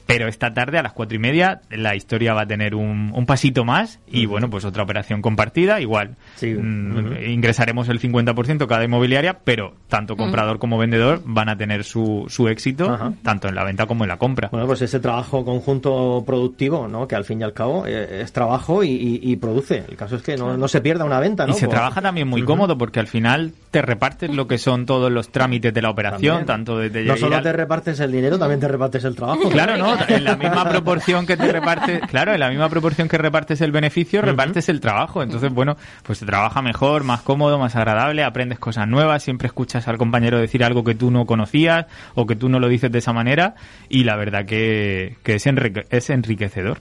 Pero 0.09 0.27
esta 0.27 0.51
tarde, 0.55 0.79
a 0.79 0.81
las 0.81 0.93
cuatro 0.93 1.15
y 1.15 1.19
media, 1.19 1.61
la 1.69 1.95
historia 1.95 2.33
va 2.33 2.41
a 2.41 2.45
tener 2.47 2.73
un, 2.73 3.11
un 3.13 3.25
pasito 3.27 3.63
más 3.63 3.99
y, 4.07 4.25
bueno, 4.25 4.49
pues 4.49 4.65
otra 4.65 4.81
operación 4.81 5.21
compartida. 5.21 5.79
Igual, 5.79 6.15
Sí. 6.35 6.47
mm, 6.47 7.21
ingresaremos 7.29 7.87
el 7.89 7.99
50% 8.01 8.65
cada 8.65 8.83
inmobiliaria, 8.83 9.37
pero 9.43 9.75
tanto 9.87 10.17
comprador 10.17 10.57
como 10.57 10.79
vendedor 10.79 11.21
van 11.25 11.47
a 11.49 11.55
tener 11.57 11.83
su, 11.83 12.25
su 12.27 12.47
éxito, 12.47 12.97
tanto 13.21 13.47
en 13.49 13.53
la 13.53 13.63
venta 13.63 13.85
como 13.85 14.03
en 14.03 14.07
la 14.07 14.17
compra. 14.17 14.49
Bueno, 14.51 14.65
pues 14.65 14.81
ese 14.81 14.99
trabajo 14.99 15.45
conjunto 15.45 16.23
productivo, 16.25 16.87
¿no? 16.87 17.07
Que 17.07 17.15
al 17.15 17.23
fin 17.23 17.41
y 17.41 17.43
al 17.43 17.53
cabo 17.53 17.85
eh, 17.85 18.21
es 18.23 18.33
trabajo 18.33 18.83
y, 18.83 18.89
y- 18.89 19.19
y 19.31 19.35
produce. 19.35 19.83
El 19.87 19.95
caso 19.95 20.15
es 20.15 20.23
que 20.23 20.35
no, 20.37 20.57
no 20.57 20.67
se 20.67 20.81
pierda 20.81 21.05
una 21.05 21.19
venta, 21.19 21.45
¿no? 21.45 21.53
Y 21.53 21.55
se 21.59 21.67
trabaja 21.67 22.01
también 22.01 22.27
muy 22.27 22.41
cómodo 22.43 22.77
porque 22.79 22.99
al 22.99 23.07
final 23.07 23.51
te 23.69 23.83
repartes 23.83 24.33
lo 24.33 24.47
que 24.47 24.57
son 24.57 24.87
todos 24.87 25.11
los 25.11 25.29
trámites 25.29 25.71
de 25.71 25.81
la 25.83 25.91
operación, 25.91 26.37
También. 26.39 26.45
tanto 26.47 26.77
desde 26.79 27.03
No 27.05 27.15
solo 27.15 27.35
al- 27.37 27.43
te 27.43 27.53
repartes 27.53 27.99
el 27.99 28.11
dinero, 28.11 28.39
también 28.39 28.59
te 28.59 28.67
repartes 28.67 29.03
el 29.03 29.15
trabajo. 29.15 29.49
Claro, 29.49 29.77
¿no? 29.77 29.98
En 30.07 30.23
la 30.23 30.35
misma 30.35 30.67
proporción 30.69 31.25
que 31.25 31.35
te 31.37 31.51
repartes, 31.51 32.01
claro, 32.07 32.33
en 32.33 32.39
la 32.39 32.49
misma 32.49 32.69
proporción 32.69 33.07
que 33.07 33.17
repartes 33.17 33.61
el 33.61 33.71
beneficio, 33.71 34.21
repartes 34.21 34.69
el 34.69 34.79
trabajo. 34.79 35.21
Entonces, 35.23 35.51
bueno, 35.53 35.77
pues 36.03 36.17
se 36.19 36.25
trabaja 36.25 36.61
mejor, 36.61 37.03
más 37.03 37.21
cómodo, 37.21 37.59
más 37.59 37.75
agradable, 37.75 38.23
aprendes 38.23 38.59
cosas 38.59 38.87
nuevas, 38.87 39.23
siempre 39.23 39.47
escuchas 39.47 39.87
al 39.87 39.97
compañero 39.97 40.39
decir 40.39 40.63
algo 40.63 40.83
que 40.83 40.95
tú 40.95 41.11
no 41.11 41.25
conocías 41.25 41.85
o 42.15 42.25
que 42.25 42.35
tú 42.35 42.49
no 42.49 42.59
lo 42.59 42.67
dices 42.67 42.91
de 42.91 42.99
esa 42.99 43.13
manera 43.13 43.55
y 43.89 44.03
la 44.03 44.15
verdad 44.15 44.45
que, 44.45 45.17
que 45.23 45.35
es, 45.35 45.45
enrique- 45.47 45.85
es 45.89 46.09
enriquecedor. 46.09 46.79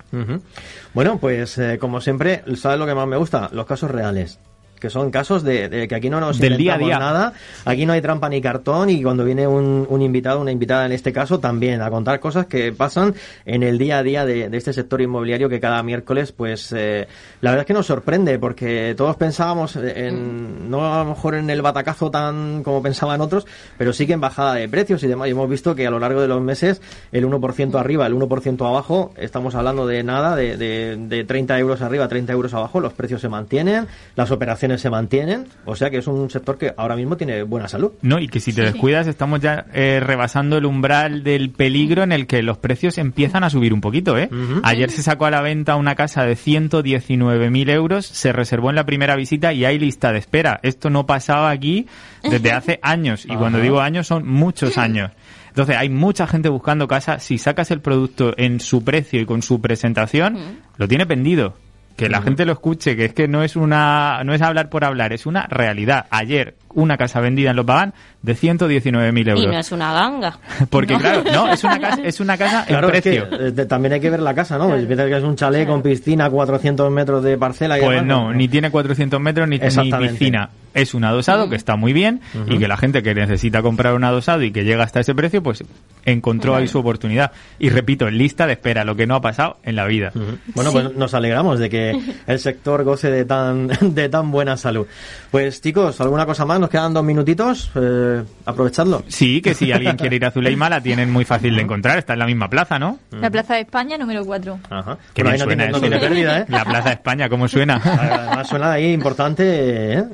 Bueno, 0.95 1.19
pues 1.19 1.59
eh, 1.59 1.79
como 1.79 2.01
siempre, 2.01 2.43
¿sabes 2.57 2.79
lo 2.79 2.87
que 2.87 2.95
más 2.95 3.07
me 3.07 3.17
gusta? 3.17 3.49
Los 3.53 3.67
casos 3.67 3.91
reales. 3.91 4.39
Que 4.79 4.91
son 4.91 5.11
casos 5.11 5.43
de, 5.43 5.69
de 5.69 5.89
que 5.89 5.95
aquí 5.95 6.11
no 6.11 6.21
nos 6.21 6.39
Del 6.39 6.57
día 6.57 6.75
a 6.75 6.77
inventamos 6.77 6.89
día. 6.89 6.99
nada, 6.99 7.33
aquí 7.65 7.87
no 7.87 7.93
hay 7.93 8.01
trampa 8.01 8.29
ni 8.29 8.41
cartón 8.41 8.91
y 8.91 9.03
cuando 9.03 9.25
viene 9.25 9.47
un, 9.47 9.87
un 9.89 10.03
invitado, 10.03 10.41
una 10.41 10.53
invitada 10.53 10.87
en 10.87 10.93
este 10.93 11.13
caso, 11.13 11.41
también 11.41 11.83
a 11.83 11.91
contar 11.91 12.21
cosas 12.21 12.47
que 12.47 12.73
pasan 12.73 13.15
en 13.45 13.63
el 13.63 13.79
día 13.79 13.99
a 13.99 14.03
día 14.03 14.25
de, 14.25 14.49
de 14.49 14.57
este 14.57 14.73
sector 14.73 15.01
inmobiliario 15.01 15.49
que 15.49 15.61
cada 15.61 15.83
miércoles, 15.83 16.33
pues 16.33 16.73
eh, 16.77 17.07
la 17.41 17.51
verdad 17.51 17.63
es 17.63 17.67
que 17.67 17.75
nos 17.75 17.87
sorprende 17.87 18.39
porque 18.39 18.95
todos 18.97 19.17
pensábamos 19.17 19.77
en, 19.77 20.71
no 20.71 20.95
a 20.95 21.05
lo 21.05 21.11
mejor 21.11 21.35
en 21.35 21.51
el 21.51 21.63
batacazo 21.63 22.11
tan 22.11 22.63
como 22.63 22.83
pensaban 22.83 23.21
otros, 23.21 23.47
pero 23.77 23.93
sí 23.93 24.07
que 24.07 24.13
en 24.13 24.21
bajada 24.21 24.55
de 24.55 24.69
precios 24.69 25.03
y 25.03 25.07
demás. 25.07 25.29
Y 25.29 25.33
hemos 25.33 25.49
visto 25.49 25.75
que 25.75 25.87
a 25.87 25.91
lo 25.91 25.99
largo 25.99 26.21
de 26.21 26.29
los 26.29 26.41
meses 26.41 26.81
el 27.13 27.27
1% 27.27 27.79
arriba, 27.79 28.07
el 28.07 28.15
1% 28.15 28.67
abajo, 28.69 29.13
estamos 29.17 29.55
hablando 29.55 29.87
de 29.87 30.03
nada, 30.03 30.37
de, 30.37 30.57
de, 30.57 30.97
de 30.97 31.25
30 31.25 31.59
euros 31.59 31.83
arriba, 31.83 32.09
30 32.09 32.33
euros 32.33 32.55
abajo, 32.55 32.81
los 32.81 32.93
precios 32.93 33.21
se 33.21 33.29
mantienen, 33.29 33.87
las 34.17 34.31
operaciones 34.31 34.68
se 34.77 34.91
mantienen, 34.91 35.47
o 35.65 35.77
sea 35.77 35.89
que 35.89 35.99
es 35.99 36.07
un 36.07 36.29
sector 36.29 36.59
que 36.59 36.75
ahora 36.77 36.97
mismo 36.97 37.17
tiene 37.17 37.43
buena 37.45 37.69
salud. 37.69 37.93
No, 38.03 38.19
y 38.19 38.29
que 38.29 38.41
si 38.41 38.53
te 38.53 38.63
descuidas 38.63 39.07
estamos 39.07 39.41
ya 39.41 39.67
eh, 39.73 40.01
rebasando 40.01 40.59
el 40.59 40.67
umbral 40.67 41.23
del 41.23 41.51
peligro 41.51 42.03
en 42.03 42.13
el 42.13 42.27
que 42.27 42.43
los 42.43 42.59
precios 42.59 42.99
empiezan 42.99 43.45
a 43.45 43.51
subir 43.51 43.73
un 43.73 43.81
poquito, 43.81 44.19
¿eh? 44.19 44.29
Ayer 44.65 44.91
se 44.91 45.03
sacó 45.03 45.27
a 45.27 45.31
la 45.31 45.41
venta 45.41 45.77
una 45.77 45.95
casa 45.95 46.25
de 46.25 46.35
119.000 46.35 47.71
euros, 47.71 48.07
se 48.07 48.33
reservó 48.33 48.71
en 48.71 48.77
la 48.77 48.85
primera 48.85 49.17
visita 49.17 49.53
y 49.53 49.65
hay 49.65 49.79
lista 49.79 50.13
de 50.13 50.19
espera. 50.19 50.61
Esto 50.63 50.91
no 50.91 51.07
pasaba 51.07 51.51
aquí 51.51 51.87
desde 52.23 52.53
hace 52.53 52.81
años, 52.83 53.25
y 53.25 53.35
cuando 53.37 53.61
digo 53.61 53.81
años 53.81 54.07
son 54.07 54.27
muchos 54.27 54.77
años. 54.77 55.13
Entonces 55.49 55.77
hay 55.77 55.89
mucha 55.89 56.27
gente 56.27 56.49
buscando 56.49 56.87
casa. 56.87 57.19
Si 57.19 57.39
sacas 57.39 57.71
el 57.71 57.81
producto 57.81 58.33
en 58.37 58.61
su 58.61 58.85
precio 58.85 59.21
y 59.21 59.27
con 59.27 59.43
su 59.43 59.61
presentación, 59.61 60.39
lo 60.77 60.87
tiene 60.87 61.07
pendido. 61.07 61.57
Que 61.99 62.09
la 62.09 62.23
gente 62.23 62.47
lo 62.47 62.53
escuche, 62.53 62.97
que 62.97 63.07
es 63.07 63.13
que 63.13 63.27
no 63.27 63.43
es 63.43 63.57
una, 63.57 64.23
no 64.25 64.33
es 64.33 64.41
hablar 64.41 64.71
por 64.71 64.85
hablar, 64.85 65.13
es 65.13 65.27
una 65.27 65.49
realidad. 65.49 66.07
Ayer 66.11 66.55
una 66.75 66.97
casa 66.97 67.21
vendida 67.21 67.51
en 67.51 67.57
Los 67.57 67.65
Pagan 67.65 67.95
de 68.23 68.35
119.000 68.35 69.29
euros. 69.31 69.45
Y 69.45 69.47
no 69.47 69.59
es 69.59 69.73
una 69.73 69.93
ganga. 69.93 70.39
Porque 70.71 70.97
claro, 70.97 71.23
no, 71.33 71.53
es 71.53 71.63
una 71.65 71.79
casa, 71.81 72.01
es 72.05 72.21
una 72.21 72.37
casa 72.37 72.65
Claro, 72.67 72.89
en 72.89 72.95
es 72.97 73.03
que 73.03 73.21
precio. 73.23 73.63
eh, 73.63 73.67
también 73.67 73.93
hay 73.95 74.01
que 74.01 74.11
ver 74.11 74.21
la 74.21 74.35
casa, 74.35 74.59
¿no? 74.59 74.79
Si 74.79 74.87
piensas 74.87 75.07
que 75.09 75.17
es 75.17 75.25
un 75.25 75.37
chalet 75.37 75.67
con 75.67 75.83
piscina, 75.83 76.29
400 76.29 76.91
metros 76.91 77.23
de 77.23 77.39
parcela 77.39 77.79
y 77.79 77.83
Pues 77.83 78.01
demás, 78.03 78.07
no, 78.07 78.33
ni 78.35 78.49
tiene 78.49 78.71
400 78.71 79.21
metros 79.21 79.49
ni, 79.49 79.59
ni 79.59 79.93
piscina. 79.93 80.51
Es 80.75 80.95
un 80.95 81.03
adosado 81.05 81.49
que 81.49 81.57
está 81.57 81.77
muy 81.77 81.93
bien 81.93 82.21
y 82.47 82.59
que 82.59 82.69
la 82.69 82.77
gente 82.77 83.03
que 83.03 83.15
necesita 83.15 83.63
comprar 83.63 83.95
un 83.95 84.05
adosado 84.05 84.43
y 84.43 84.53
que 84.53 84.65
llega 84.65 84.85
hasta 84.85 85.01
ese 85.01 85.15
precio, 85.15 85.43
pues 85.43 85.65
encontró 86.05 86.55
ahí 86.55 86.69
su 86.69 86.79
oportunidad. 86.79 87.33
Y 87.59 87.71
repito, 87.71 88.07
en 88.07 88.19
lista 88.19 88.47
de 88.47 88.53
espera, 88.53 88.85
lo 88.85 88.95
que 88.95 89.07
no 89.07 89.15
ha 89.17 89.21
pasado 89.21 89.57
en 89.65 89.75
la 89.77 89.87
vida. 89.87 90.13
Bueno, 90.55 90.71
pues 90.71 90.95
nos 90.95 91.15
alegramos 91.15 91.59
de 91.59 91.69
que 91.71 91.99
el 92.27 92.39
sector 92.39 92.85
goce 92.85 93.11
de 93.11 93.25
tan, 93.25 93.69
de 93.81 94.09
tan 94.09 94.31
buena 94.31 94.57
salud. 94.57 94.87
Pues 95.31 95.61
chicos, 95.61 96.01
¿alguna 96.01 96.27
cosa 96.27 96.45
más? 96.45 96.58
Nos 96.59 96.71
quedan 96.71 96.93
dos 96.95 97.05
minutitos. 97.05 97.71
Eh, 97.75 98.23
aprovechadlo. 98.47 99.03
Sí, 99.09 99.41
que 99.41 99.55
si 99.55 99.71
alguien 99.73 99.97
quiere 99.97 100.17
ir 100.17 100.25
a 100.25 100.31
Zuleima 100.31 100.69
la 100.69 100.81
tienen 100.81 101.11
muy 101.13 101.25
fácil 101.25 101.55
de 101.55 101.63
encontrar. 101.63 101.99
Está 101.99 102.13
en 102.15 102.19
la 102.21 102.27
misma 102.27 102.49
plaza, 102.49 102.79
¿no? 102.79 102.99
La 103.11 103.31
Plaza 103.31 103.55
de 103.55 103.61
España, 103.61 103.97
número 103.99 104.25
4. 104.25 104.59
Ajá. 104.71 104.99
Que 105.15 105.23
ahí 105.23 105.39
no 105.39 105.45
suena 105.45 105.65
tiene, 105.65 105.73
no 105.73 105.81
tiene 105.81 105.99
pérdida, 105.99 106.39
¿eh? 106.41 106.45
La 106.49 106.65
Plaza 106.65 106.89
de 106.89 106.95
España, 106.95 107.29
¿cómo 107.29 107.49
suena? 107.49 107.81
Además 107.85 108.49
suena 108.49 108.73
ahí 108.73 108.93
importante, 108.93 109.99
¿eh? 109.99 110.05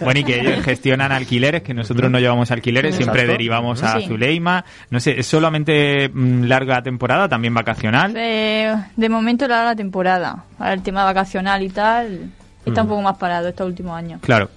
Bueno, 0.00 0.20
y 0.20 0.24
que 0.24 0.40
ellos 0.40 0.64
gestionan 0.64 1.12
alquileres, 1.12 1.62
que 1.62 1.74
nosotros 1.74 2.10
no 2.10 2.18
llevamos 2.18 2.50
alquileres, 2.50 2.94
siempre 2.96 3.22
Exacto. 3.22 3.32
derivamos 3.38 3.82
a 3.82 4.00
Sí. 4.00 4.06
Zuleima. 4.06 4.64
No 4.90 5.00
sé, 5.00 5.18
¿es 5.20 5.26
solamente 5.26 6.08
mm, 6.08 6.44
larga 6.44 6.82
temporada, 6.82 7.28
también 7.28 7.54
vacacional? 7.54 8.14
Eh, 8.16 8.74
de 8.96 9.08
momento 9.08 9.46
la 9.48 9.64
la 9.64 9.76
temporada. 9.76 10.44
Ahora 10.58 10.72
el 10.72 10.82
tema 10.82 11.04
vacacional 11.04 11.62
y 11.62 11.68
tal 11.70 12.30
está 12.64 12.82
un 12.82 12.88
poco 12.88 13.02
más 13.02 13.16
parado 13.16 13.48
estos 13.48 13.66
últimos 13.66 13.96
años. 13.96 14.20
Claro, 14.22 14.50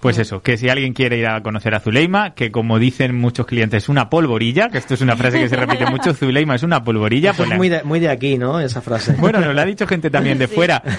pues 0.00 0.18
eso, 0.18 0.42
que 0.42 0.56
si 0.56 0.68
alguien 0.68 0.92
quiere 0.92 1.16
ir 1.18 1.26
a 1.26 1.42
conocer 1.42 1.74
a 1.74 1.80
Zuleima, 1.80 2.34
que 2.34 2.50
como 2.50 2.78
dicen 2.78 3.14
muchos 3.16 3.46
clientes, 3.46 3.84
es 3.84 3.88
una 3.88 4.08
polvorilla, 4.10 4.68
que 4.68 4.78
esto 4.78 4.94
es 4.94 5.00
una 5.00 5.16
frase 5.16 5.38
que 5.40 5.48
se 5.48 5.56
repite 5.56 5.86
mucho, 5.90 6.14
Zuleima 6.14 6.54
es 6.54 6.62
una 6.62 6.82
polvorilla. 6.84 7.30
Eso 7.30 7.38
Pues 7.38 7.46
es 7.46 7.50
la- 7.50 7.56
muy 7.56 7.68
de, 7.68 7.82
muy 7.84 8.00
de 8.00 8.08
aquí, 8.10 8.38
¿no? 8.38 8.60
Esa 8.60 8.80
frase. 8.82 9.12
Bueno, 9.18 9.40
nos 9.40 9.54
lo 9.54 9.60
ha 9.60 9.64
dicho 9.64 9.86
gente 9.86 10.10
también 10.10 10.38
de 10.38 10.48
fuera. 10.48 10.82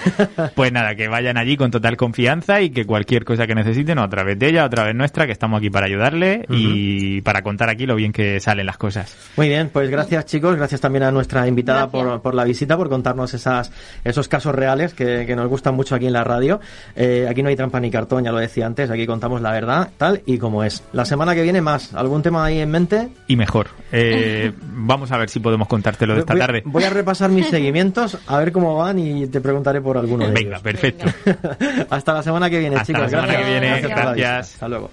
Pues 0.54 0.72
nada, 0.72 0.94
que 0.94 1.08
vayan 1.08 1.36
allí 1.36 1.56
con 1.56 1.70
total 1.70 1.96
confianza 1.96 2.60
y 2.60 2.70
que 2.70 2.84
cualquier 2.84 3.24
cosa 3.24 3.46
que 3.46 3.54
necesiten, 3.54 3.98
o 3.98 4.02
a 4.02 4.08
través 4.08 4.38
de 4.38 4.48
ella, 4.48 4.62
o 4.64 4.66
a 4.66 4.70
través 4.70 4.94
nuestra, 4.94 5.26
que 5.26 5.32
estamos 5.32 5.58
aquí 5.58 5.70
para 5.70 5.86
ayudarle 5.86 6.44
y 6.48 7.20
para 7.22 7.42
contar 7.42 7.68
aquí 7.68 7.86
lo 7.86 7.94
bien 7.94 8.12
que 8.12 8.40
salen 8.40 8.66
las 8.66 8.76
cosas. 8.78 9.14
Muy 9.36 9.48
bien, 9.48 9.68
pues 9.72 9.90
gracias 9.90 10.26
chicos, 10.26 10.56
gracias 10.56 10.80
también 10.80 11.04
a 11.04 11.10
nuestra 11.12 11.46
invitada 11.46 11.88
por, 11.90 12.20
por 12.22 12.34
la 12.34 12.44
visita, 12.44 12.76
por 12.76 12.88
contarnos 12.88 13.34
esas, 13.34 13.70
esos 14.04 14.28
casos 14.28 14.54
reales 14.54 14.94
que, 14.94 15.24
que 15.26 15.36
nos 15.36 15.48
gustan 15.48 15.74
mucho 15.74 15.94
aquí 15.94 16.06
en 16.06 16.12
la 16.12 16.24
radio. 16.24 16.47
Eh, 16.96 17.26
aquí 17.28 17.42
no 17.42 17.48
hay 17.48 17.56
trampa 17.56 17.80
ni 17.80 17.90
cartón, 17.90 18.24
ya 18.24 18.32
lo 18.32 18.38
decía 18.38 18.66
antes, 18.66 18.90
aquí 18.90 19.06
contamos 19.06 19.40
la 19.42 19.52
verdad, 19.52 19.90
tal 19.96 20.22
y 20.26 20.38
como 20.38 20.64
es. 20.64 20.82
La 20.92 21.04
semana 21.04 21.34
que 21.34 21.42
viene 21.42 21.60
más, 21.60 21.94
¿algún 21.94 22.22
tema 22.22 22.44
ahí 22.44 22.58
en 22.60 22.70
mente? 22.70 23.08
Y 23.26 23.36
mejor. 23.36 23.68
Eh, 23.92 24.52
vamos 24.62 25.10
a 25.12 25.18
ver 25.18 25.28
si 25.30 25.40
podemos 25.40 25.68
contártelo 25.68 26.14
de 26.14 26.20
esta 26.20 26.32
voy, 26.34 26.40
tarde. 26.40 26.62
voy 26.64 26.84
a 26.84 26.90
repasar 26.90 27.30
mis 27.30 27.46
seguimientos, 27.50 28.18
a 28.26 28.38
ver 28.38 28.52
cómo 28.52 28.76
van 28.76 28.98
y 28.98 29.26
te 29.26 29.40
preguntaré 29.40 29.80
por 29.80 29.98
alguno 29.98 30.26
de 30.26 30.32
Venga, 30.32 30.50
ellos. 30.58 30.62
perfecto. 30.62 31.06
Hasta 31.90 32.12
la 32.14 32.22
semana 32.22 32.48
que 32.50 32.58
viene, 32.58 32.76
Hasta 32.76 32.86
chicos. 32.86 33.02
la 33.02 33.08
semana 33.08 33.28
Gracias. 33.28 33.46
que 33.46 33.60
viene, 33.60 33.80
gracias. 33.94 34.54
Hasta 34.54 34.68
luego. 34.68 34.90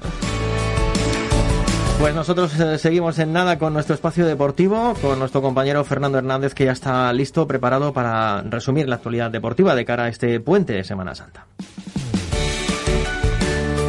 Pues 1.99 2.13
nosotros 2.13 2.59
eh, 2.59 2.77
seguimos 2.77 3.17
en 3.19 3.33
nada 3.33 3.57
con 3.57 3.73
nuestro 3.73 3.95
espacio 3.95 4.25
deportivo, 4.25 4.93
con 5.01 5.17
nuestro 5.17 5.41
compañero 5.41 5.83
Fernando 5.83 6.17
Hernández 6.17 6.53
que 6.53 6.65
ya 6.65 6.71
está 6.73 7.11
listo, 7.13 7.47
preparado 7.47 7.93
para 7.93 8.41
resumir 8.41 8.87
la 8.87 8.95
actualidad 8.95 9.31
deportiva 9.31 9.75
de 9.75 9.85
cara 9.85 10.03
a 10.05 10.09
este 10.09 10.39
puente 10.39 10.73
de 10.73 10.83
Semana 10.83 11.15
Santa. 11.15 11.47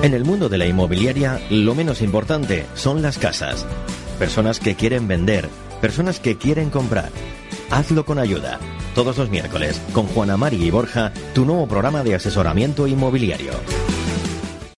En 0.02 0.14
el 0.14 0.24
mundo 0.24 0.48
de 0.48 0.58
la 0.58 0.66
inmobiliaria, 0.66 1.40
lo 1.50 1.74
menos 1.74 2.00
importante 2.00 2.64
son 2.74 3.02
las 3.02 3.18
casas. 3.18 3.66
Personas 4.18 4.60
que 4.60 4.76
quieren 4.76 5.08
vender, 5.08 5.48
personas 5.80 6.20
que 6.20 6.38
quieren 6.38 6.70
comprar. 6.70 7.10
Hazlo 7.70 8.04
con 8.04 8.18
ayuda. 8.18 8.60
Todos 8.94 9.18
los 9.18 9.30
miércoles, 9.30 9.82
con 9.92 10.06
Juana 10.06 10.36
Mari 10.36 10.62
y 10.62 10.70
Borja, 10.70 11.12
tu 11.34 11.44
nuevo 11.44 11.66
programa 11.66 12.04
de 12.04 12.14
asesoramiento 12.14 12.86
inmobiliario. 12.86 13.52